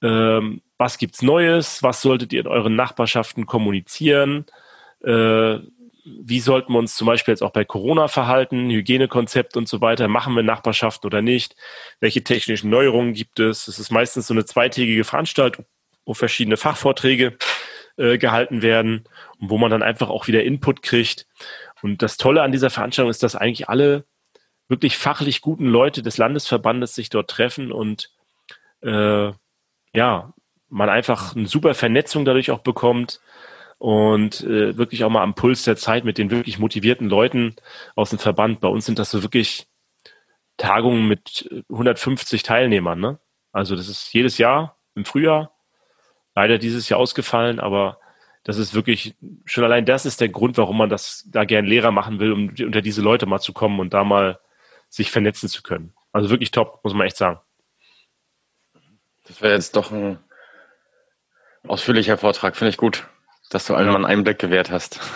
[0.02, 4.46] ähm, was gibt's Neues, was solltet ihr in euren Nachbarschaften kommunizieren,
[5.02, 5.60] äh,
[6.04, 10.10] wie sollten wir uns zum Beispiel jetzt auch bei Corona verhalten, Hygienekonzept und so weiter,
[10.10, 11.56] machen wir Nachbarschaften oder nicht,
[12.02, 13.70] welche technischen Neuerungen gibt es.
[13.70, 15.66] Es ist meistens so eine zweitägige Veranstaltung,
[16.06, 17.38] wo verschiedene Fachvorträge
[17.96, 19.06] äh, gehalten werden
[19.40, 21.28] und wo man dann einfach auch wieder Input kriegt.
[21.82, 24.04] Und das Tolle an dieser Veranstaltung ist, dass eigentlich alle
[24.68, 28.12] wirklich fachlich guten Leute des Landesverbandes sich dort treffen und
[28.82, 29.32] äh,
[29.96, 30.34] ja,
[30.74, 33.22] man einfach eine super Vernetzung dadurch auch bekommt
[33.78, 37.56] und äh, wirklich auch mal am Puls der Zeit mit den wirklich motivierten Leuten
[37.96, 38.60] aus dem Verband.
[38.60, 39.68] Bei uns sind das so wirklich
[40.58, 43.00] Tagungen mit 150 Teilnehmern.
[43.00, 43.20] Ne?
[43.52, 45.52] Also das ist jedes Jahr im Frühjahr
[46.36, 48.00] leider dieses Jahr ausgefallen, aber
[48.44, 51.92] das ist wirklich, schon allein das ist der Grund, warum man das da gern Lehrer
[51.92, 54.40] machen will, um unter diese Leute mal zu kommen und da mal
[54.90, 55.94] sich vernetzen zu können.
[56.12, 57.40] Also wirklich top, muss man echt sagen.
[59.28, 60.18] Das wäre jetzt doch ein
[61.68, 63.08] ausführlicher Vortrag, finde ich gut,
[63.50, 65.00] dass du allen mal einen Einblick gewährt hast.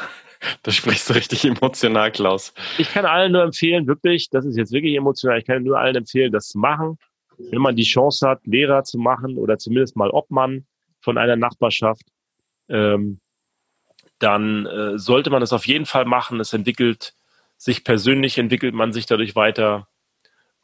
[0.62, 2.54] Da sprichst du richtig emotional, Klaus.
[2.78, 5.96] Ich kann allen nur empfehlen, wirklich, das ist jetzt wirklich emotional, ich kann nur allen
[5.96, 7.00] empfehlen, das zu machen.
[7.40, 10.68] Wenn man die Chance hat, Lehrer zu machen oder zumindest mal Obmann,
[11.08, 12.04] von einer Nachbarschaft,
[12.70, 13.20] ähm,
[14.20, 16.40] dann äh, sollte man es auf jeden Fall machen.
[16.40, 17.14] Es entwickelt
[17.56, 19.88] sich persönlich, entwickelt man sich dadurch weiter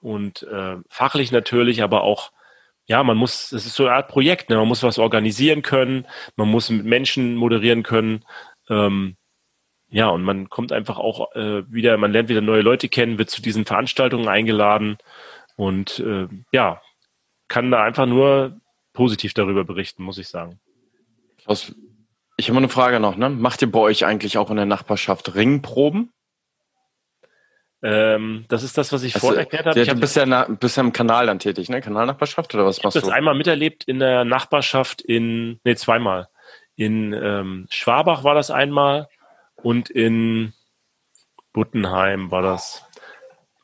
[0.02, 2.32] und äh, fachlich natürlich, aber auch
[2.86, 4.58] ja, man muss, das ist so eine Art Projekt, ne?
[4.58, 8.26] man muss was organisieren können, man muss mit Menschen moderieren können,
[8.70, 9.18] ähm,
[9.90, 13.30] ja, und man kommt einfach auch äh, wieder, man lernt wieder neue Leute kennen, wird
[13.30, 14.98] zu diesen Veranstaltungen eingeladen
[15.56, 16.82] und äh, ja,
[17.48, 18.60] kann da einfach nur
[18.94, 20.60] positiv darüber berichten, muss ich sagen.
[21.44, 21.76] Klaus,
[22.38, 23.18] ich habe eine Frage noch.
[23.18, 23.30] Ne?
[23.30, 26.12] Macht ihr bei euch eigentlich auch in der Nachbarschaft Ringproben?
[27.86, 29.78] Ähm, das ist das, was ich also, vorhin erklärt habe.
[29.78, 31.82] Ja, du bist ja, na, bist ja im Kanal dann tätig, ne?
[31.82, 33.00] Kanalnachbarschaft oder was machst du?
[33.00, 36.30] Ich habe das einmal miterlebt in der Nachbarschaft in, nee, zweimal.
[36.78, 39.10] In ähm, Schwabach war das einmal
[39.56, 40.54] und in
[41.52, 42.86] Buttenheim war das.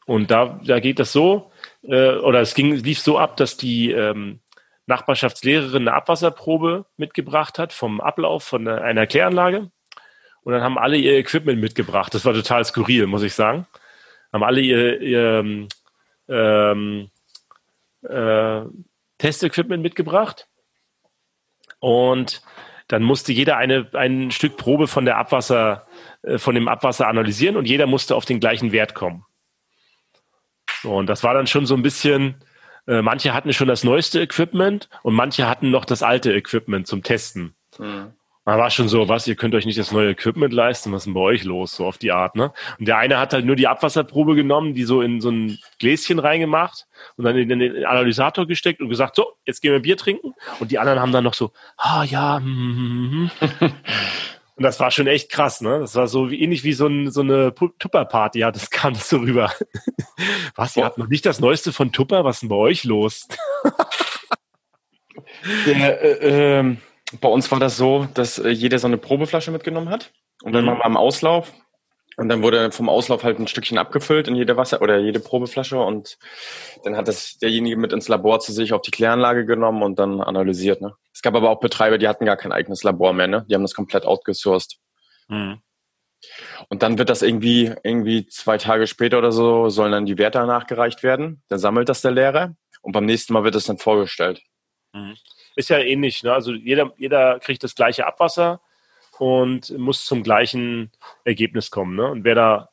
[0.05, 1.51] Und da, da geht das so,
[1.83, 4.41] äh, oder es ging, lief so ab, dass die ähm,
[4.85, 9.71] Nachbarschaftslehrerin eine Abwasserprobe mitgebracht hat vom Ablauf von einer Kläranlage.
[10.41, 12.13] Und dann haben alle ihr Equipment mitgebracht.
[12.13, 13.65] Das war total skurril, muss ich sagen.
[14.31, 15.67] Haben alle ihr, ihr
[16.27, 17.09] ähm,
[18.03, 18.61] äh,
[19.17, 20.47] Testequipment mitgebracht.
[21.79, 22.41] Und
[22.87, 25.87] dann musste jeder eine, ein Stück Probe von der Abwasser,
[26.23, 29.25] äh, von dem Abwasser analysieren und jeder musste auf den gleichen Wert kommen.
[30.81, 32.35] So, und das war dann schon so ein bisschen,
[32.87, 37.03] äh, manche hatten schon das neueste Equipment und manche hatten noch das alte Equipment zum
[37.03, 37.55] Testen.
[37.77, 38.13] Mhm.
[38.49, 41.05] Man war schon so, was, ihr könnt euch nicht das neue Equipment leisten, was ist
[41.05, 41.75] denn bei euch los?
[41.75, 42.51] So auf die Art, ne?
[42.79, 46.17] Und der eine hat halt nur die Abwasserprobe genommen, die so in so ein Gläschen
[46.17, 50.33] reingemacht und dann in den Analysator gesteckt und gesagt, so, jetzt gehen wir Bier trinken.
[50.59, 53.29] Und die anderen haben dann noch so, ah ja, hm.
[53.39, 53.71] hm.
[54.55, 55.79] Und das war schon echt krass, ne?
[55.79, 59.09] Das war so wie, ähnlich wie so, ein, so eine Tupper-Party, ja, das kam das
[59.09, 59.53] so rüber.
[60.55, 62.25] Was, ihr habt noch nicht das Neueste von Tupper?
[62.25, 63.27] Was ist denn bei euch los?
[65.65, 66.77] Der, äh, äh,
[67.21, 70.11] bei uns war das so, dass äh, jeder so eine Probeflasche mitgenommen hat.
[70.43, 70.69] Und dann mhm.
[70.69, 71.51] waren wir am Auslauf.
[72.17, 75.79] Und dann wurde vom Auslauf halt ein Stückchen abgefüllt in jede Wasser oder jede Probeflasche.
[75.79, 76.17] Und
[76.83, 80.19] dann hat das derjenige mit ins Labor zu sich auf die Kläranlage genommen und dann
[80.19, 80.81] analysiert.
[80.81, 80.95] Ne?
[81.13, 83.27] Es gab aber auch Betreiber, die hatten gar kein eigenes Labor mehr.
[83.27, 83.45] Ne?
[83.49, 84.79] Die haben das komplett outgesourced.
[85.29, 85.61] Mhm.
[86.67, 90.45] Und dann wird das irgendwie, irgendwie zwei Tage später oder so, sollen dann die Werte
[90.45, 91.41] nachgereicht werden.
[91.47, 94.41] Dann sammelt das der Lehrer und beim nächsten Mal wird das dann vorgestellt.
[94.93, 95.15] Mhm
[95.59, 96.23] ist ja ähnlich.
[96.23, 96.33] Ne?
[96.33, 98.61] Also jeder, jeder kriegt das gleiche Abwasser
[99.17, 100.91] und muss zum gleichen
[101.25, 101.95] Ergebnis kommen.
[101.95, 102.09] Ne?
[102.09, 102.69] Und wer da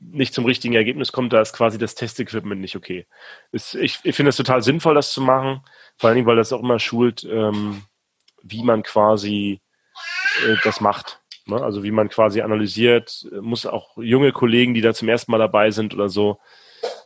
[0.00, 3.06] nicht zum richtigen Ergebnis kommt, da ist quasi das Testequipment nicht okay.
[3.52, 5.60] Ist, ich ich finde es total sinnvoll, das zu machen,
[5.96, 7.82] vor allen Dingen, weil das auch immer schult, ähm,
[8.42, 9.60] wie man quasi
[10.44, 11.20] äh, das macht.
[11.46, 11.62] Ne?
[11.62, 15.70] Also wie man quasi analysiert, muss auch junge Kollegen, die da zum ersten Mal dabei
[15.70, 16.40] sind oder so,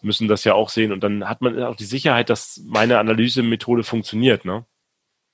[0.02, 0.92] müssen das ja auch sehen.
[0.92, 4.44] Und dann hat man auch die Sicherheit, dass meine Analysemethode funktioniert.
[4.44, 4.64] Ne?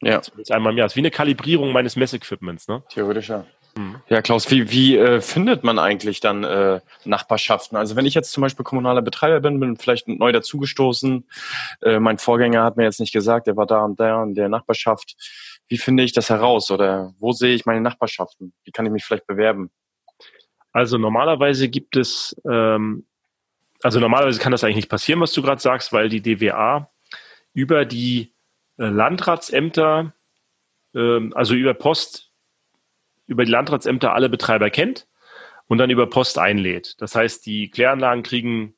[0.02, 0.20] Ja.
[0.37, 0.87] Das einmal im Jahr.
[0.87, 2.83] Das ist wie eine Kalibrierung meines Messequipments, ne?
[2.88, 3.46] Theoretisch ja.
[3.76, 3.96] Mhm.
[4.09, 7.76] Ja, Klaus, wie, wie äh, findet man eigentlich dann äh, Nachbarschaften?
[7.76, 11.26] Also wenn ich jetzt zum Beispiel kommunaler Betreiber bin, bin vielleicht neu dazugestoßen,
[11.83, 14.48] äh, mein Vorgänger hat mir jetzt nicht gesagt, er war da und da in der
[14.48, 15.14] Nachbarschaft.
[15.68, 18.52] Wie finde ich das heraus oder wo sehe ich meine Nachbarschaften?
[18.64, 19.70] Wie kann ich mich vielleicht bewerben?
[20.72, 23.07] Also normalerweise gibt es, ähm,
[23.83, 26.90] also normalerweise kann das eigentlich nicht passieren, was du gerade sagst, weil die DWA
[27.53, 28.35] über die
[28.79, 30.14] äh, Landratsämter,
[30.95, 32.31] ähm, also über Post,
[33.27, 35.07] über die Landratsämter alle Betreiber kennt
[35.66, 37.01] und dann über Post einlädt.
[37.01, 38.75] Das heißt, die Kläranlagen kriegen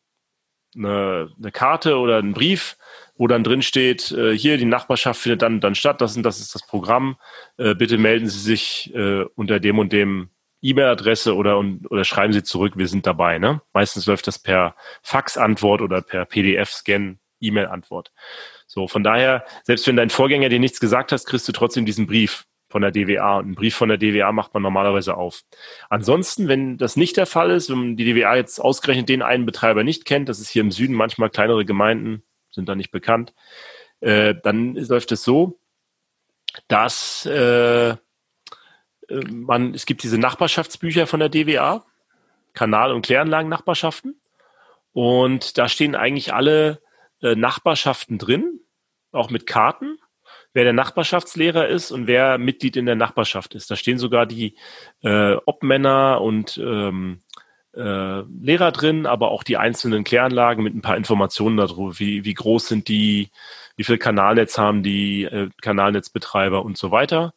[0.77, 2.77] eine, eine Karte oder einen Brief,
[3.17, 6.41] wo dann drin steht, äh, hier die Nachbarschaft findet dann dann statt, das, und das
[6.41, 7.17] ist das Programm.
[7.59, 8.93] Äh, bitte melden Sie sich
[9.37, 10.31] unter dem und dem
[10.65, 13.39] E-Mail-Adresse oder, oder schreiben Sie zurück, wir sind dabei.
[13.39, 13.61] Ne?
[13.75, 18.13] Meistens läuft das per Fax-Antwort oder per PDF-Scan, E-Mail-Antwort.
[18.67, 22.07] So, von daher, selbst wenn dein Vorgänger dir nichts gesagt hast, kriegst du trotzdem diesen
[22.07, 23.39] Brief von der DWA.
[23.39, 25.43] Und einen Brief von der DWA macht man normalerweise auf.
[25.91, 29.85] Ansonsten, wenn das nicht der Fall ist, wenn die DWA jetzt ausgerechnet den einen Betreiber
[29.85, 33.35] nicht kennt, das ist hier im Süden manchmal kleinere Gemeinden, sind da nicht bekannt,
[34.01, 35.61] äh, dann läuft es so,
[36.69, 37.97] dass äh
[39.09, 41.85] man, es gibt diese Nachbarschaftsbücher von der DWA,
[42.53, 44.21] Kanal- und Kläranlagen-Nachbarschaften.
[44.93, 46.81] Und da stehen eigentlich alle
[47.21, 48.61] äh, Nachbarschaften drin,
[49.13, 49.99] auch mit Karten,
[50.53, 53.71] wer der Nachbarschaftslehrer ist und wer Mitglied in der Nachbarschaft ist.
[53.71, 54.57] Da stehen sogar die
[55.03, 57.21] äh, Obmänner und ähm,
[57.75, 62.35] äh, Lehrer drin, aber auch die einzelnen Kläranlagen mit ein paar Informationen darüber, wie, wie
[62.35, 63.31] groß sind die,
[63.77, 67.35] wie viel Kanalnetz haben die äh, Kanalnetzbetreiber und so weiter.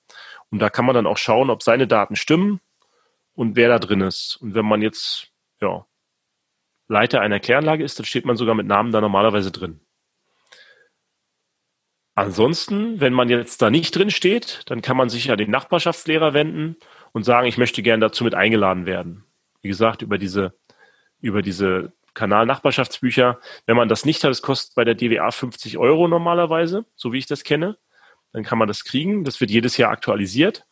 [0.52, 2.62] Und da kann man dann auch schauen, ob seine Daten stimmen
[3.34, 4.38] und wer da drin ist.
[4.42, 5.32] Und wenn man jetzt
[5.62, 5.86] ja,
[6.88, 9.82] Leiter einer Kläranlage ist, dann steht man sogar mit Namen da normalerweise drin.
[12.16, 16.34] Ansonsten, wenn man jetzt da nicht drin steht, dann kann man sich an den Nachbarschaftslehrer
[16.34, 16.78] wenden
[17.12, 19.24] und sagen, ich möchte gerne dazu mit eingeladen werden.
[19.62, 20.58] Wie gesagt, über diese,
[21.20, 23.40] über diese Kanal-Nachbarschaftsbücher.
[23.68, 27.20] Wenn man das nicht hat, es kostet bei der DWA 50 Euro normalerweise, so wie
[27.20, 27.78] ich das kenne.
[28.38, 29.24] Dann kann man das kriegen.
[29.24, 30.64] Das wird jedes Jahr aktualisiert.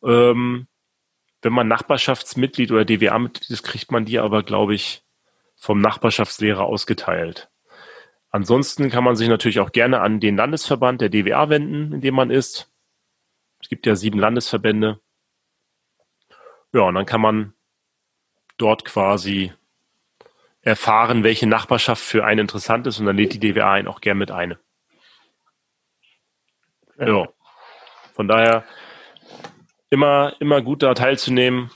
[0.00, 0.68] Ähm,
[1.42, 5.02] wenn man Nachbarschaftsmitglied oder DWA-Mitglied ist, kriegt man die aber, glaube ich,
[5.56, 7.50] vom Nachbarschaftslehrer ausgeteilt.
[8.30, 12.14] Ansonsten kann man sich natürlich auch gerne an den Landesverband der DWA wenden, in dem
[12.14, 12.70] man ist.
[13.60, 15.00] Es gibt ja sieben Landesverbände.
[16.72, 17.54] Ja, und dann kann man
[18.56, 19.52] dort quasi
[20.60, 24.18] erfahren, welche Nachbarschaft für einen interessant ist und dann lädt die DWA einen auch gern
[24.18, 24.56] mit ein.
[26.98, 27.28] Ja.
[28.14, 28.64] Von daher
[29.90, 31.70] immer, immer gut da teilzunehmen,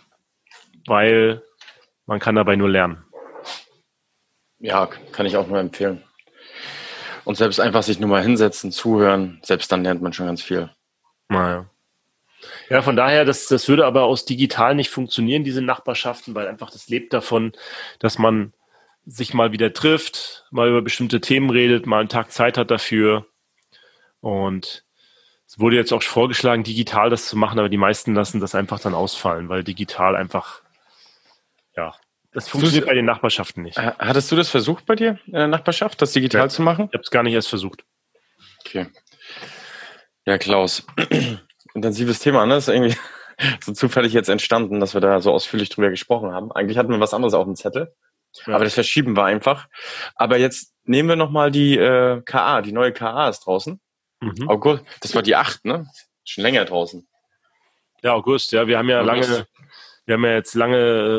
[0.86, 1.42] weil
[2.06, 3.04] man kann dabei nur lernen.
[4.58, 6.02] Ja, kann ich auch nur empfehlen.
[7.24, 10.70] Und selbst einfach sich nur mal hinsetzen, zuhören, selbst dann lernt man schon ganz viel.
[11.28, 11.66] Naja.
[12.68, 16.70] Ja, von daher, das, das würde aber aus digital nicht funktionieren, diese Nachbarschaften, weil einfach
[16.70, 17.52] das lebt davon,
[18.00, 18.52] dass man
[19.04, 23.26] sich mal wieder trifft, mal über bestimmte Themen redet, mal einen Tag Zeit hat dafür.
[24.20, 24.84] Und
[25.52, 28.80] es wurde jetzt auch vorgeschlagen, digital das zu machen, aber die meisten lassen das einfach
[28.80, 30.62] dann ausfallen, weil digital einfach,
[31.76, 31.94] ja,
[32.32, 33.76] das funktioniert bei den Nachbarschaften nicht.
[33.76, 36.86] Hattest du das versucht bei dir in der Nachbarschaft, das digital ja, zu machen?
[36.86, 37.84] Ich habe es gar nicht erst versucht.
[38.60, 38.86] Okay.
[40.24, 40.86] Ja, Klaus.
[41.74, 42.54] Intensives Thema, ne?
[42.54, 42.96] Das ist irgendwie
[43.62, 46.50] so zufällig jetzt entstanden, dass wir da so ausführlich drüber gesprochen haben.
[46.50, 47.94] Eigentlich hatten wir was anderes auf dem Zettel.
[48.46, 48.54] Ja.
[48.54, 49.68] Aber das verschieben wir einfach.
[50.14, 52.62] Aber jetzt nehmen wir nochmal die äh, KA.
[52.62, 53.81] Die neue KA ist draußen.
[54.22, 54.48] Mhm.
[54.48, 55.86] August, das war die acht, ne?
[56.24, 57.06] Schon länger draußen.
[58.02, 58.66] Ja, August, ja.
[58.66, 59.28] Wir haben ja August.
[59.28, 59.46] lange,
[60.06, 60.76] wir haben ja jetzt lange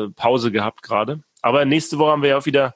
[0.08, 1.22] äh, Pause gehabt gerade.
[1.42, 2.74] Aber nächste Woche haben wir ja auch wieder,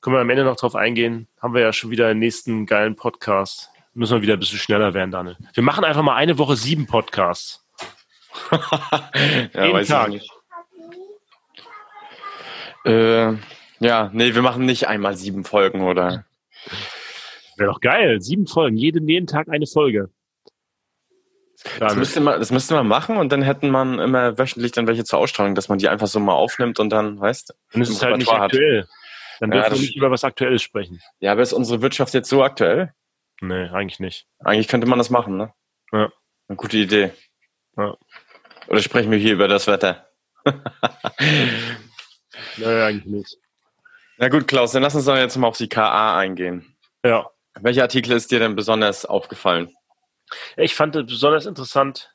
[0.00, 2.96] können wir am Ende noch drauf eingehen, haben wir ja schon wieder den nächsten geilen
[2.96, 3.70] Podcast.
[3.94, 5.36] Müssen wir wieder ein bisschen schneller werden, Daniel.
[5.54, 7.64] Wir machen einfach mal eine Woche sieben Podcasts.
[9.54, 10.12] ja, Jeden Tag.
[12.84, 13.34] Äh,
[13.80, 16.24] ja, nee, wir machen nicht einmal sieben Folgen, oder?
[17.58, 18.20] Wäre doch geil.
[18.20, 18.76] Sieben Folgen.
[18.76, 20.10] Jeden, jeden Tag eine Folge.
[21.80, 25.02] Das müsste, man, das müsste man machen und dann hätten man immer wöchentlich dann welche
[25.04, 27.54] zur Ausstrahlung, dass man die einfach so mal aufnimmt und dann, weißt du?
[27.72, 28.86] Dann ist es halt nicht aktuell.
[29.40, 31.00] Dann dürfen ja, wir nicht über was Aktuelles sprechen.
[31.18, 32.92] Ja, aber ist unsere Wirtschaft jetzt so aktuell?
[33.40, 34.26] Nee, eigentlich nicht.
[34.38, 35.52] Eigentlich könnte man das machen, ne?
[35.92, 36.12] Ja.
[36.48, 37.10] Eine gute Idee.
[37.76, 37.96] Ja.
[38.68, 40.08] Oder sprechen wir hier über das Wetter?
[42.56, 43.36] nee, eigentlich nicht.
[44.18, 46.76] Na gut, Klaus, dann lass uns doch jetzt mal auf die KA eingehen.
[47.04, 47.30] Ja.
[47.60, 49.74] Welcher Artikel ist dir denn besonders aufgefallen?
[50.56, 52.14] Ich fand es besonders interessant,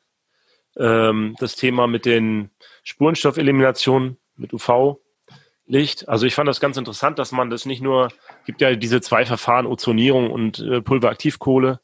[0.78, 2.52] ähm, das Thema mit den
[2.84, 6.08] Spurenstoffeliminationen mit UV-Licht.
[6.08, 8.10] Also ich fand das ganz interessant, dass man das nicht nur,
[8.46, 11.80] gibt ja diese zwei Verfahren, Ozonierung und äh, Pulveraktivkohle.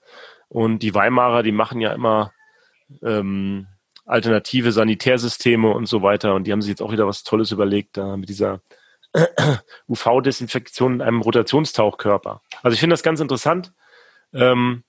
[0.47, 2.33] Und die Weimarer, die machen ja immer
[3.03, 3.67] ähm,
[4.05, 6.33] alternative Sanitärsysteme und so weiter.
[6.33, 8.61] Und die haben sich jetzt auch wieder was Tolles überlegt, da mit dieser
[9.87, 12.41] UV-Desinfektion in einem Rotationstauchkörper.
[12.61, 13.73] Also ich finde das ganz interessant.
[14.33, 14.83] Ähm,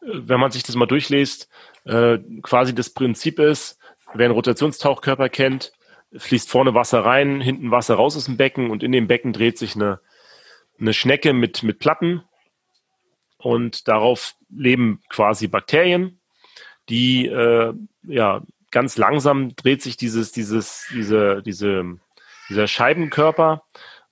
[0.00, 1.48] wenn man sich das mal durchliest,
[1.84, 3.78] äh, quasi das Prinzip ist,
[4.12, 5.72] wer einen Rotationstauchkörper kennt,
[6.16, 9.58] fließt vorne Wasser rein, hinten Wasser raus aus dem Becken und in dem Becken dreht
[9.58, 10.00] sich eine,
[10.78, 12.22] eine Schnecke mit, mit Platten
[13.38, 16.20] und darauf leben quasi Bakterien,
[16.88, 21.98] die äh, ja ganz langsam dreht sich dieses, dieses, diese, diese,
[22.48, 23.62] dieser Scheibenkörper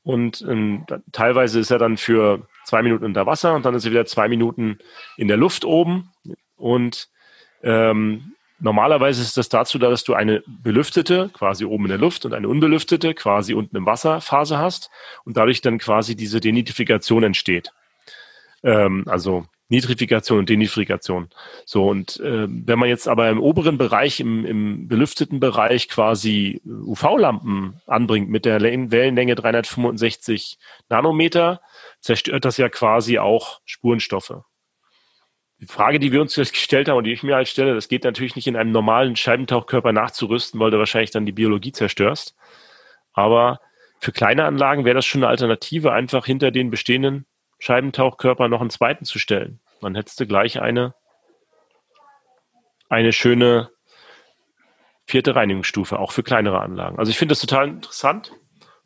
[0.05, 3.93] und ähm, teilweise ist er dann für zwei Minuten unter Wasser und dann ist er
[3.93, 4.79] wieder zwei Minuten
[5.17, 6.11] in der Luft oben.
[6.57, 7.09] Und
[7.63, 12.25] ähm, normalerweise ist das dazu da, dass du eine belüftete, quasi oben in der Luft,
[12.25, 14.91] und eine unbelüftete, quasi unten im Wasserphase hast
[15.25, 17.73] und dadurch dann quasi diese Denitrifikation entsteht.
[18.65, 21.31] Ähm, also Nitrifikation und Denitrifikation.
[21.65, 26.61] So, und äh, wenn man jetzt aber im oberen Bereich, im, im belüfteten Bereich quasi
[26.67, 30.59] UV-Lampen anbringt mit der Wellenlänge 365
[30.91, 31.63] Nanometer,
[32.01, 34.43] zerstört das ja quasi auch Spurenstoffe.
[35.59, 38.05] Die Frage, die wir uns gestellt haben und die ich mir halt stelle, das geht
[38.05, 42.37] natürlich nicht in einem normalen Scheibentauchkörper nachzurüsten, weil du wahrscheinlich dann die Biologie zerstörst.
[43.15, 43.61] Aber
[44.01, 47.25] für kleine Anlagen wäre das schon eine Alternative, einfach hinter den bestehenden
[47.63, 49.61] Scheibentauchkörper noch einen zweiten zu stellen.
[49.83, 50.95] Dann hättest du gleich eine,
[52.89, 53.71] eine schöne
[55.07, 56.99] vierte Reinigungsstufe, auch für kleinere Anlagen.
[56.99, 58.33] Also ich finde das total interessant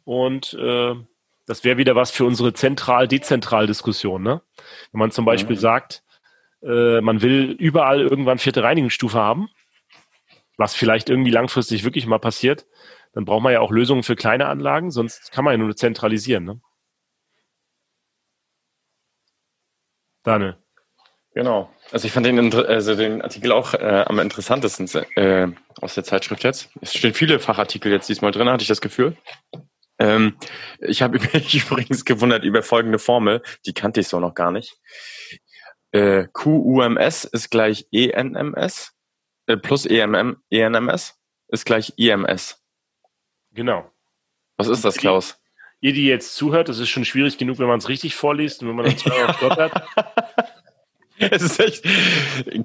[0.05, 0.95] und äh,
[1.47, 4.23] das wäre wieder was für unsere zentral-dezentral-Diskussion.
[4.23, 4.43] Ne?
[4.91, 5.61] Wenn man zum Beispiel mhm.
[5.61, 6.03] sagt,
[6.63, 9.49] äh, man will überall irgendwann vierte Reinigungsstufe haben,
[10.57, 12.67] was vielleicht irgendwie langfristig wirklich mal passiert,
[13.13, 16.45] dann braucht man ja auch Lösungen für kleine Anlagen, sonst kann man ja nur zentralisieren.
[16.45, 16.61] Ne?
[20.23, 20.57] Daniel.
[21.37, 21.71] Genau.
[21.93, 25.49] Also ich fand den, also den Artikel auch äh, am interessantesten äh,
[25.83, 26.71] aus der Zeitschrift jetzt.
[26.81, 29.19] Es stehen viele Fachartikel jetzt diesmal drin, hatte ich das Gefühl.
[29.99, 30.39] Ähm,
[30.79, 34.79] ich habe mich übrigens gewundert über folgende Formel, die kannte ich so noch gar nicht.
[35.93, 38.95] Äh, QUMS ist gleich ENMS
[39.47, 42.65] äh, plus EMM, ENMS ist gleich IMS.
[43.53, 43.91] Genau.
[44.57, 45.39] Was ist das, Klaus?
[45.83, 48.71] Ihr, die jetzt zuhört, das ist schon schwierig genug, wenn man es richtig vorliest und
[48.71, 49.87] wenn man dann zweimal stottert.
[51.31, 51.85] Es ist echt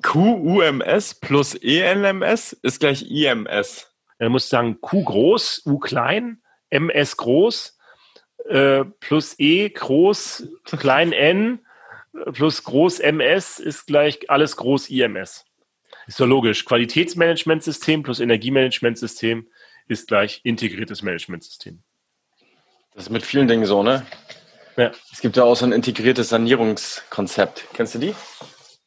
[0.02, 3.92] QUMS plus ENMS ist gleich IMS.
[4.18, 7.78] Er muss sagen Q groß, U klein, MS groß,
[8.50, 11.60] äh, plus E groß, klein n,
[12.34, 15.46] plus groß MS ist gleich alles groß IMS.
[16.08, 16.66] Ist doch logisch.
[16.66, 19.48] Qualitätsmanagementsystem plus Energiemanagementsystem
[19.88, 21.84] ist gleich integriertes Managementsystem.
[22.94, 24.06] Das ist mit vielen Dingen so, ne?
[24.78, 24.92] Ja.
[25.12, 27.68] Es gibt ja auch so ein integriertes Sanierungskonzept.
[27.74, 28.16] Kennst du die?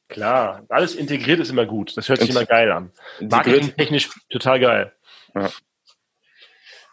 [0.08, 1.96] Klar, alles integriert ist immer gut.
[1.96, 2.92] Das hört sich immer geil an.
[3.20, 4.92] Marketingtechnisch total geil.
[5.34, 5.50] Ja.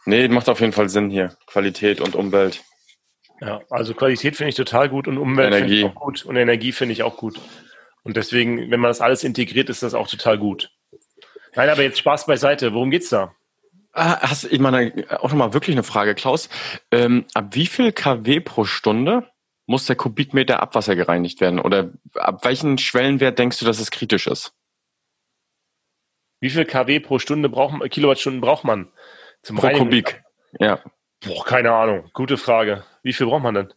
[0.06, 1.38] Nee, macht auf jeden Fall Sinn hier.
[1.46, 2.64] Qualität und Umwelt.
[3.40, 6.72] Ja, also Qualität finde ich total gut und Umwelt finde ich auch gut und Energie
[6.72, 7.40] finde ich auch gut.
[8.04, 10.72] Und deswegen, wenn man das alles integriert, ist das auch total gut.
[11.56, 12.74] Nein, aber jetzt Spaß beiseite.
[12.74, 13.36] Worum geht's da?
[13.94, 16.50] Ah, hast, ich meine, auch nochmal wirklich eine Frage, Klaus.
[16.92, 19.30] Ähm, ab wie viel kW pro Stunde
[19.66, 21.60] muss der Kubikmeter Abwasser gereinigt werden?
[21.60, 24.54] Oder ab welchen Schwellenwert denkst du, dass es kritisch ist?
[26.40, 28.92] Wie viel kW pro Stunde braucht Kilowattstunden braucht man
[29.44, 29.86] zum Pro Reinigen?
[29.86, 30.24] Kubik,
[30.60, 30.80] ja.
[31.24, 32.10] Boah, keine Ahnung.
[32.14, 32.84] Gute Frage.
[33.04, 33.74] Wie viel braucht man denn?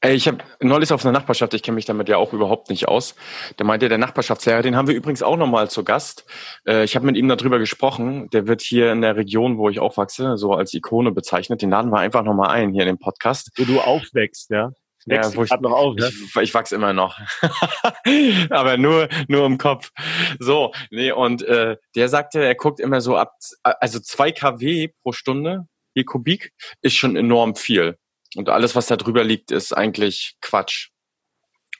[0.00, 2.88] Ey, ich habe neulich auf einer Nachbarschaft, ich kenne mich damit ja auch überhaupt nicht
[2.88, 3.14] aus.
[3.58, 6.24] Der meinte, der Nachbarschaftslehrer, den haben wir übrigens auch nochmal zu Gast.
[6.66, 8.28] Äh, ich habe mit ihm darüber gesprochen.
[8.30, 11.62] Der wird hier in der Region, wo ich aufwachse, so als Ikone bezeichnet.
[11.62, 13.50] Den laden wir einfach nochmal ein hier in den Podcast.
[13.56, 14.72] Wo du aufwächst, ja?
[15.06, 16.08] Ja, wo ich, noch auf, ne?
[16.08, 17.18] ich, ich wachse immer noch.
[18.50, 19.90] Aber nur, nur im Kopf.
[20.38, 23.32] So, nee, und äh, der sagte, er guckt immer so ab,
[23.64, 27.96] also zwei kW pro Stunde je Kubik ist schon enorm viel.
[28.36, 30.90] Und alles, was da drüber liegt, ist eigentlich Quatsch.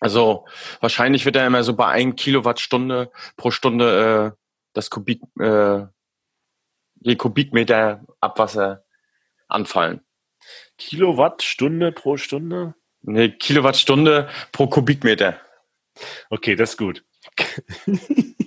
[0.01, 0.47] Also
[0.81, 4.39] wahrscheinlich wird er immer so bei 1 Kilowattstunde pro Stunde äh,
[4.73, 5.85] das Kubik, äh,
[7.01, 8.85] je Kubikmeter Abwasser
[9.49, 10.01] anfallen.
[10.77, 12.75] Kilowattstunde pro Stunde?
[13.03, 15.41] Nee, Kilowattstunde pro Kubikmeter.
[16.31, 17.05] Okay, das ist gut.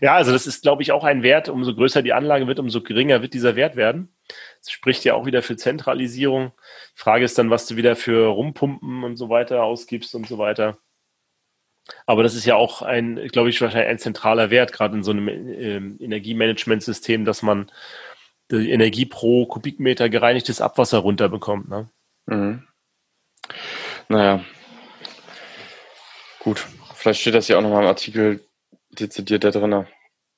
[0.00, 1.48] ja, also das ist, glaube ich, auch ein Wert.
[1.48, 4.14] Umso größer die Anlage wird, umso geringer wird dieser Wert werden.
[4.60, 6.52] Das spricht ja auch wieder für Zentralisierung.
[6.96, 10.38] Die Frage ist dann, was du wieder für Rumpumpen und so weiter ausgibst und so
[10.38, 10.78] weiter.
[12.06, 15.10] Aber das ist ja auch ein, glaube ich, wahrscheinlich ein zentraler Wert, gerade in so
[15.10, 17.70] einem äh, Energiemanagementsystem, dass man
[18.50, 21.68] die Energie pro Kubikmeter gereinigtes Abwasser runterbekommt.
[21.68, 21.88] Ne?
[22.26, 22.66] Mhm.
[24.08, 24.44] Naja.
[26.38, 26.66] Gut.
[26.94, 28.44] Vielleicht steht das ja auch nochmal im Artikel
[28.98, 29.86] dezidiert da drin.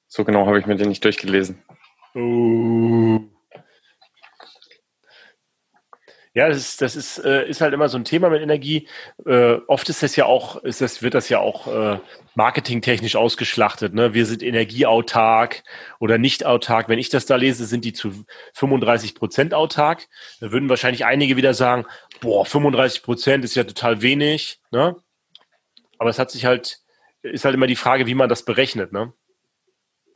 [0.06, 1.62] So genau habe ich mir den nicht durchgelesen.
[2.14, 3.20] Uh.
[6.36, 8.88] Ja, das ist, das ist, äh, ist halt immer so ein Thema mit Energie.
[9.24, 12.00] Äh, oft ist das ja auch, ist das, wird das ja auch äh,
[12.34, 13.94] marketingtechnisch ausgeschlachtet.
[13.94, 14.14] Ne?
[14.14, 15.62] Wir sind energieautark
[16.00, 16.88] oder nicht autark.
[16.88, 18.24] Wenn ich das da lese, sind die zu
[18.54, 20.08] 35 Prozent autark.
[20.40, 21.86] Da würden wahrscheinlich einige wieder sagen,
[22.20, 24.60] boah, 35 Prozent ist ja total wenig.
[24.72, 24.96] Ne?
[25.98, 26.80] Aber es hat sich halt,
[27.24, 28.92] ist halt immer die Frage, wie man das berechnet.
[28.92, 29.12] Ne?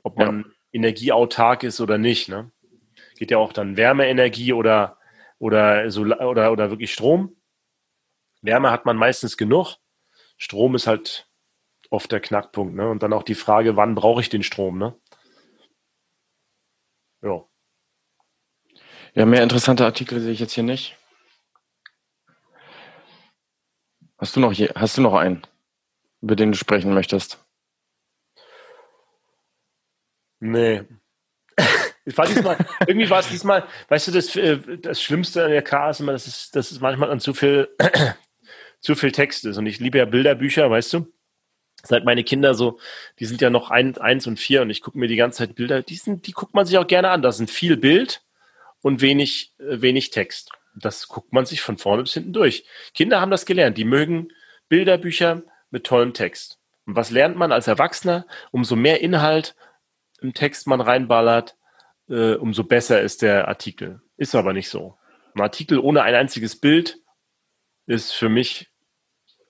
[0.03, 0.51] Ob man ja.
[0.73, 2.29] energieautark ist oder nicht.
[2.29, 2.51] Ne?
[3.17, 4.99] Geht ja auch dann Wärmeenergie oder
[5.39, 7.37] oder, Solar oder, oder wirklich Strom.
[8.43, 9.77] Wärme hat man meistens genug.
[10.37, 11.29] Strom ist halt
[11.91, 12.75] oft der Knackpunkt.
[12.75, 12.89] Ne?
[12.89, 14.79] Und dann auch die Frage, wann brauche ich den Strom?
[14.79, 14.95] Ne?
[17.23, 17.45] Ja.
[19.15, 20.97] Ja, mehr interessante Artikel sehe ich jetzt hier nicht.
[24.19, 25.43] Hast du noch, je, hast du noch einen,
[26.21, 27.45] über den du sprechen möchtest?
[30.41, 30.85] Nee,
[32.09, 32.57] ich war diesmal,
[32.87, 36.13] irgendwie war es diesmal, weißt du, das, äh, das Schlimmste an der K ist immer,
[36.13, 37.69] dass es, dass es manchmal an zu viel,
[38.81, 39.59] zu viel Text ist.
[39.59, 41.13] Und ich liebe ja Bilderbücher, weißt du?
[41.83, 42.79] Seit meine Kinder so,
[43.19, 45.55] die sind ja noch ein, eins und vier und ich gucke mir die ganze Zeit
[45.55, 47.21] Bilder, die, sind, die guckt man sich auch gerne an.
[47.21, 48.23] Da sind viel Bild
[48.81, 50.51] und wenig, äh, wenig Text.
[50.75, 52.65] Das guckt man sich von vorne bis hinten durch.
[52.95, 53.77] Kinder haben das gelernt.
[53.77, 54.29] Die mögen
[54.71, 56.59] Bilderbücher mit tollem Text.
[56.87, 58.27] Und was lernt man als Erwachsener?
[58.51, 59.55] Umso mehr Inhalt
[60.21, 61.57] im Text man reinballert,
[62.09, 64.01] äh, umso besser ist der Artikel.
[64.17, 64.97] Ist aber nicht so.
[65.35, 66.99] Ein Artikel ohne ein einziges Bild
[67.87, 68.71] ist für mich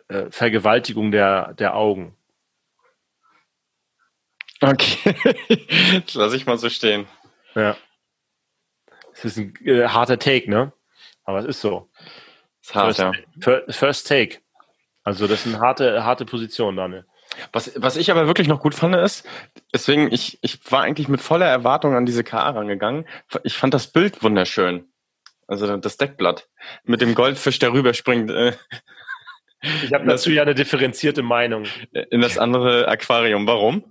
[0.08, 2.16] äh, Vergewaltigung der, der Augen.
[4.60, 5.14] Okay,
[6.04, 7.06] das lasse ich mal so stehen.
[7.54, 7.76] Ja.
[9.12, 10.72] Es ist ein äh, harter Take, ne?
[11.24, 11.88] Aber es ist so.
[12.62, 13.72] Ist hart, first, ja.
[13.72, 14.40] First Take.
[15.08, 17.06] Also das ist eine harte, harte Position, Daniel.
[17.54, 19.26] Was, was ich aber wirklich noch gut fand, ist,
[19.72, 23.06] deswegen, ich, ich war eigentlich mit voller Erwartung an diese KA rangegangen.
[23.42, 24.84] Ich fand das Bild wunderschön.
[25.46, 26.46] Also das Deckblatt
[26.84, 28.30] mit dem Goldfisch, der rüberspringt.
[28.30, 28.52] Äh,
[29.82, 31.64] ich habe dazu ja eine differenzierte Meinung.
[32.10, 33.46] In das andere Aquarium.
[33.46, 33.84] Warum?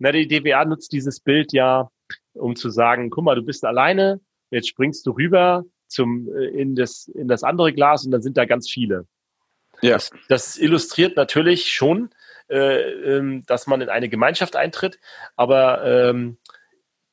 [0.00, 1.88] Na, die DWA nutzt dieses Bild ja,
[2.32, 4.20] um zu sagen, guck mal, du bist alleine,
[4.50, 8.36] jetzt springst du rüber zum, äh, in, das, in das andere Glas und dann sind
[8.36, 9.06] da ganz viele.
[9.84, 9.92] Ja.
[9.94, 12.10] Das, das illustriert natürlich schon,
[12.48, 14.98] äh, ähm, dass man in eine Gemeinschaft eintritt.
[15.36, 16.38] Aber ähm,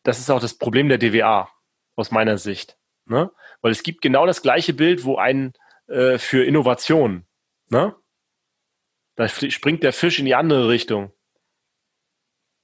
[0.04, 1.50] das ist auch das Problem der DWA
[1.98, 2.78] aus meiner Sicht.
[3.06, 3.30] Ne?
[3.62, 5.52] Weil es gibt genau das gleiche Bild, wo ein
[5.88, 7.26] äh, für Innovation,
[7.70, 7.94] ne?
[9.16, 11.12] Da springt der Fisch in die andere Richtung.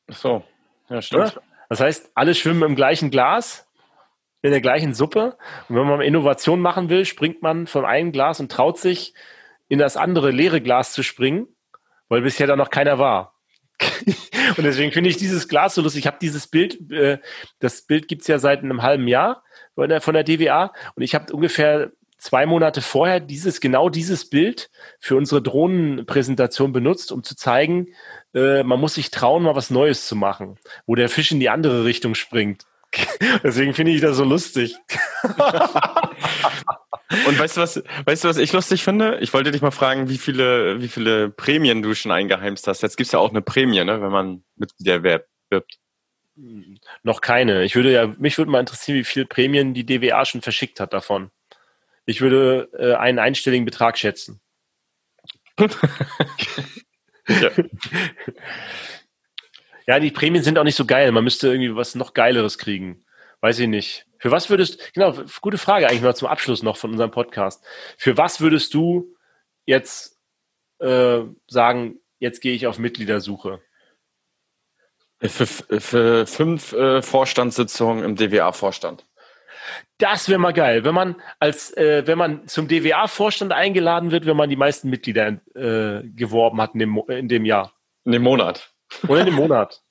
[0.10, 0.44] Ach so,
[0.90, 1.36] ja, stimmt.
[1.36, 1.42] Ne?
[1.68, 3.68] Das heißt, alle schwimmen im gleichen Glas,
[4.42, 5.38] in der gleichen Suppe.
[5.68, 9.14] Und wenn man Innovation machen will, springt man von einem Glas und traut sich,
[9.68, 11.48] in das andere leere Glas zu springen
[12.10, 13.34] weil bisher da noch keiner war.
[14.58, 16.02] und deswegen finde ich dieses Glas so lustig.
[16.02, 17.20] Ich habe dieses Bild, äh,
[17.60, 19.44] das Bild gibt's ja seit einem halben Jahr
[19.76, 24.28] von der, von der DWA und ich habe ungefähr zwei Monate vorher dieses, genau dieses
[24.30, 27.90] Bild für unsere Drohnenpräsentation benutzt, um zu zeigen,
[28.34, 30.58] äh, man muss sich trauen, mal was Neues zu machen,
[30.88, 32.64] wo der Fisch in die andere Richtung springt.
[33.44, 34.76] Deswegen finde ich das so lustig.
[37.10, 39.20] Und weißt du was, weißt du, was ich lustig finde?
[39.22, 42.82] Ich wollte dich mal fragen, wie viele, wie viele Prämien du schon eingeheimst hast.
[42.84, 45.80] Jetzt gibt's ja auch eine Prämie, ne, wenn man Mitglieder wirbt.
[47.04, 47.64] Noch keine.
[47.64, 50.94] Ich würde ja, mich würde mal interessieren, wie viele Prämien die DWA schon verschickt hat
[50.94, 51.32] davon.
[52.06, 54.40] Ich würde äh, einen einstelligen Betrag schätzen.
[57.28, 57.50] ja.
[59.88, 61.12] ja, die Prämien sind auch nicht so geil.
[61.12, 63.04] Man müsste irgendwie was noch Geileres kriegen.
[63.42, 64.07] Weiß ich nicht.
[64.20, 67.64] Für was würdest, genau, gute Frage eigentlich mal zum Abschluss noch von unserem Podcast.
[67.98, 69.16] Für was würdest du
[69.66, 70.20] jetzt
[70.80, 73.62] äh, sagen, jetzt gehe ich auf Mitgliedersuche?
[75.20, 79.06] Für, für fünf äh, Vorstandssitzungen im DWA-Vorstand.
[79.98, 84.38] Das wäre mal geil, wenn man als äh, wenn man zum DWA-Vorstand eingeladen wird, wenn
[84.38, 87.74] man die meisten Mitglieder äh, geworben hat in dem, in dem Jahr.
[88.06, 88.72] In dem Monat.
[89.08, 89.82] Oder in dem Monat.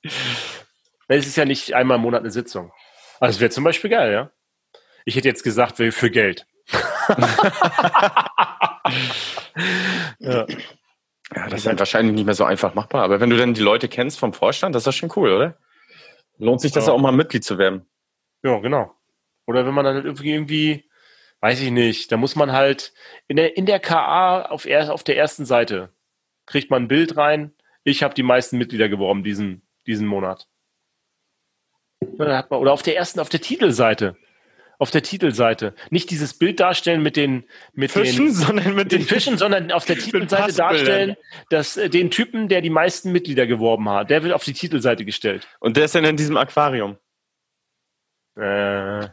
[1.09, 2.71] Es ist ja nicht einmal im Monat eine Sitzung.
[3.19, 4.31] Also es wäre zum Beispiel geil, ja.
[5.05, 6.45] Ich hätte jetzt gesagt, für Geld.
[10.19, 10.45] ja.
[11.35, 13.03] Ja, das ist halt wahrscheinlich nicht mehr so einfach machbar.
[13.03, 15.57] Aber wenn du denn die Leute kennst vom Vorstand, das ist ja schon cool, oder?
[16.37, 16.93] Lohnt sich das ja.
[16.93, 17.85] auch mal Mitglied zu werden.
[18.43, 18.93] Ja, genau.
[19.45, 20.89] Oder wenn man dann halt irgendwie, irgendwie,
[21.41, 22.93] weiß ich nicht, da muss man halt
[23.27, 25.89] in der, in der KA auf, er, auf der ersten Seite
[26.45, 27.53] kriegt man ein Bild rein.
[27.83, 30.47] Ich habe die meisten Mitglieder geworben diesen, diesen Monat.
[32.17, 34.15] Oder auf der ersten, auf der Titelseite
[34.79, 35.73] auf der Titelseite.
[35.89, 39.85] Nicht dieses Bild darstellen mit den, mit Fischen, den, sondern mit den, Fischen, sondern auf
[39.85, 41.15] der Titelseite darstellen,
[41.49, 45.05] dass äh, den Typen, der die meisten Mitglieder geworben hat, der wird auf die Titelseite
[45.05, 45.47] gestellt.
[45.59, 46.97] Und der ist dann in diesem Aquarium.
[48.35, 49.07] Äh.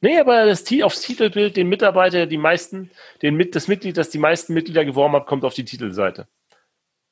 [0.00, 2.90] nee, aber das, aufs Titelbild, den Mitarbeiter, die meisten,
[3.22, 6.28] den, das Mitglied, das die meisten Mitglieder geworben hat, kommt auf die Titelseite.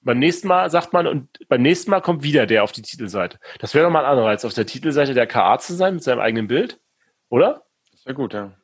[0.07, 3.41] Beim nächsten Mal sagt man, und beim nächsten Mal kommt wieder der auf die Titelseite.
[3.59, 6.21] Das wäre doch mal ein als auf der Titelseite der KA zu sein mit seinem
[6.21, 6.81] eigenen Bild.
[7.29, 7.67] Oder?
[7.91, 8.57] Das wäre gut, ja.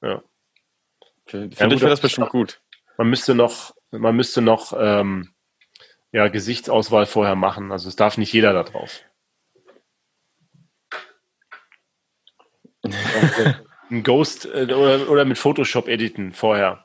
[0.00, 0.22] Ja.
[1.26, 2.60] Für ja, wäre das bestimmt gut.
[2.98, 5.34] Man müsste noch, man müsste noch ähm,
[6.12, 7.72] ja, Gesichtsauswahl vorher machen.
[7.72, 9.00] Also es darf nicht jeder da drauf.
[13.90, 16.84] ein Ghost äh, oder, oder mit Photoshop editen vorher.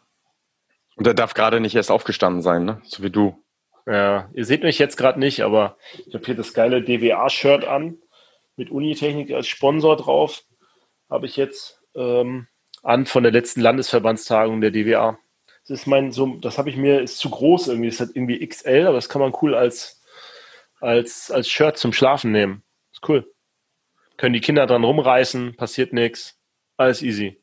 [0.96, 2.82] Und der darf gerade nicht erst aufgestanden sein, ne?
[2.84, 3.41] So wie du.
[3.86, 7.98] Ja, ihr seht mich jetzt gerade nicht, aber ich habe hier das geile DWA-Shirt an
[8.56, 10.44] mit Unitechnik als Sponsor drauf.
[11.10, 12.48] Habe ich jetzt ähm,
[12.84, 15.18] an von der letzten Landesverbandstagung der DWA.
[15.64, 17.90] Das ist mein, so, das habe ich mir, ist zu groß irgendwie.
[17.90, 20.02] Das hat irgendwie XL, aber das kann man cool als,
[20.80, 22.64] als, als Shirt zum Schlafen nehmen.
[22.92, 23.32] Ist cool.
[24.18, 26.40] Können die Kinder dran rumreißen, passiert nichts.
[26.78, 27.42] Alles easy.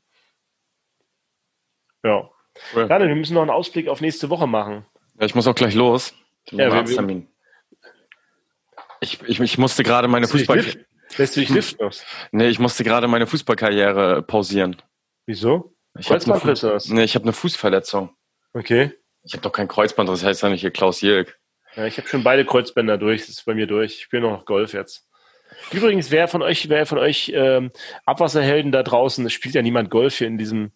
[2.05, 2.30] Ja.
[2.74, 2.89] Cool.
[2.89, 4.86] wir müssen noch einen Ausblick auf nächste Woche machen.
[5.18, 6.14] Ja, ich muss auch gleich los.
[6.51, 7.29] Ja, Arzttermin.
[9.01, 10.65] Ich, ich, ich musste gerade meine Fußball.
[11.17, 12.05] Lässt du dich liften aus?
[12.33, 14.77] Nee, ich musste gerade meine Fußballkarriere pausieren.
[15.27, 15.75] Wieso?
[15.99, 18.11] Ich habe eine, nee, ich hab eine Fußverletzung.
[18.53, 18.93] Okay.
[19.25, 21.39] Ich habe doch kein Kreuzband, das heißt ja nicht hier Klaus Jilk.
[21.77, 23.95] Ja, ich habe schon beide Kreuzbänder durch, das ist bei mir durch.
[23.95, 25.07] Ich spiele noch Golf jetzt.
[25.73, 27.73] Übrigens, wer von euch, wer von euch ähm,
[28.05, 30.73] Abwasserhelden da draußen, es spielt ja niemand Golf hier in diesem,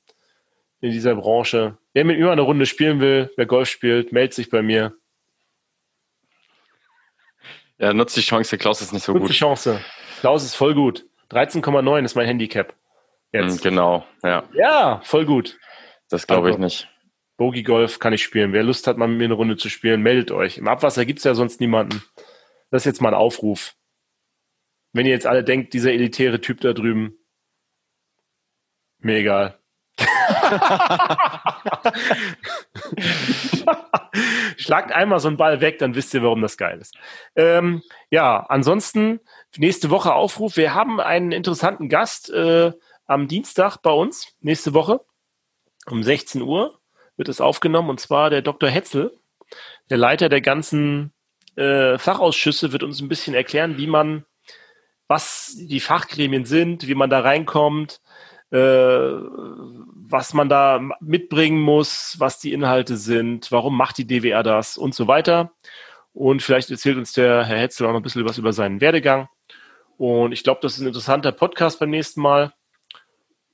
[0.81, 1.79] in dieser Branche.
[1.93, 4.97] Wer mit mir eine Runde spielen will, wer Golf spielt, meldet sich bei mir.
[7.83, 9.31] Ja, nutzt die Chance, Klaus ist nicht so nutzt gut.
[9.31, 9.81] die Chance.
[10.21, 11.05] Klaus ist voll gut.
[11.33, 12.77] 13,9 ist mein Handicap.
[13.33, 13.57] Jetzt.
[13.57, 14.45] Hm, genau, ja.
[14.55, 15.59] Ja, voll gut.
[16.09, 16.89] Das glaube ich also, nicht.
[17.37, 18.53] Bogie Golf kann ich spielen.
[18.53, 20.59] Wer Lust hat, mal mit mir eine Runde zu spielen, meldet euch.
[20.59, 22.05] Im Abwasser gibt es ja sonst niemanden.
[22.71, 23.75] Das ist jetzt mal ein Aufruf.
[24.93, 27.19] Wenn ihr jetzt alle denkt, dieser elitäre Typ da drüben,
[28.99, 29.59] mir egal.
[34.57, 36.97] Schlagt einmal so einen Ball weg, dann wisst ihr, warum das geil ist.
[37.37, 39.21] Ähm, ja, ansonsten
[39.57, 40.57] nächste Woche Aufruf.
[40.57, 42.73] Wir haben einen interessanten Gast äh,
[43.07, 45.01] am Dienstag bei uns, nächste Woche.
[45.87, 46.79] Um 16 Uhr
[47.17, 48.69] wird es aufgenommen und zwar der Dr.
[48.69, 49.13] Hetzel,
[49.91, 51.13] der Leiter der ganzen
[51.57, 54.25] äh, Fachausschüsse, wird uns ein bisschen erklären, wie man,
[55.09, 58.01] was die Fachgremien sind, wie man da reinkommt,
[58.51, 58.59] äh,
[60.13, 64.95] was man da mitbringen muss, was die Inhalte sind, warum macht die DWR das und
[64.95, 65.53] so weiter.
[66.13, 69.29] Und vielleicht erzählt uns der Herr Hetzel auch noch ein bisschen was über seinen Werdegang.
[69.97, 72.53] Und ich glaube, das ist ein interessanter Podcast beim nächsten Mal.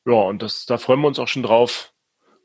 [0.05, 1.93] Ja, und das, da freuen wir uns auch schon drauf.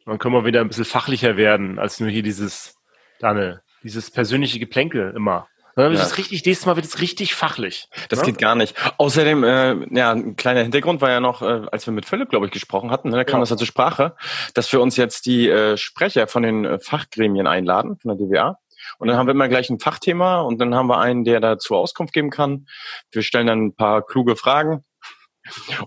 [0.05, 2.77] Dann können wir wieder ein bisschen fachlicher werden, als nur hier dieses,
[3.19, 5.47] Daniel, dieses persönliche Geplänkel immer.
[5.75, 6.05] Dann wird ja.
[6.05, 7.87] es richtig, nächstes Mal wird es richtig fachlich.
[8.09, 8.25] Das ja?
[8.25, 8.75] geht gar nicht.
[8.97, 12.45] Außerdem, äh, ja, ein kleiner Hintergrund war ja noch, äh, als wir mit Philipp, glaube
[12.45, 13.41] ich, gesprochen hatten, ne, da kam ja.
[13.41, 14.15] das ja zur Sprache,
[14.53, 18.59] dass wir uns jetzt die äh, Sprecher von den äh, Fachgremien einladen, von der DWA.
[18.99, 21.75] Und dann haben wir immer gleich ein Fachthema und dann haben wir einen, der dazu
[21.75, 22.67] Auskunft geben kann.
[23.11, 24.83] Wir stellen dann ein paar kluge Fragen.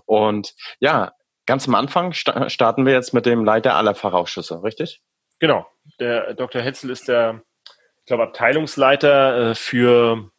[0.05, 1.11] Und ja,
[1.45, 5.01] ganz am Anfang starten wir jetzt mit dem Leiter aller Fachausschüsse, richtig?
[5.39, 5.67] Genau.
[5.99, 6.61] Der Dr.
[6.61, 7.41] Hetzel ist der
[8.07, 10.31] ich glaube, Abteilungsleiter äh, für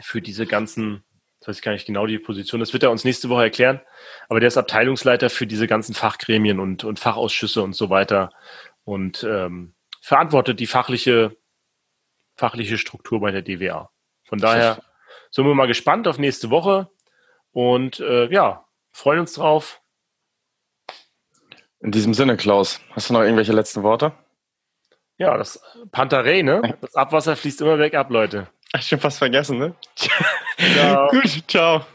[0.00, 1.04] für diese ganzen,
[1.38, 3.80] das weiß ich gar nicht genau die Position, das wird er uns nächste Woche erklären,
[4.28, 8.32] aber der ist Abteilungsleiter für diese ganzen Fachgremien und, und Fachausschüsse und so weiter
[8.82, 11.36] und ähm, verantwortet die fachliche,
[12.34, 13.92] fachliche Struktur bei der DWA.
[14.24, 14.82] Von daher
[15.30, 16.90] sind wir mal gespannt auf nächste Woche
[17.52, 19.80] und äh, ja, freuen uns drauf.
[21.78, 24.12] In diesem Sinne, Klaus, hast du noch irgendwelche letzten Worte?
[25.18, 25.60] Ja, das
[25.92, 26.76] Pantarei, ne?
[26.80, 28.48] Das Abwasser fließt immer weg ab, Leute.
[28.72, 29.74] Ach, schon fast vergessen, ne?
[29.94, 31.08] Ciao.
[31.10, 31.86] Gut, ciao.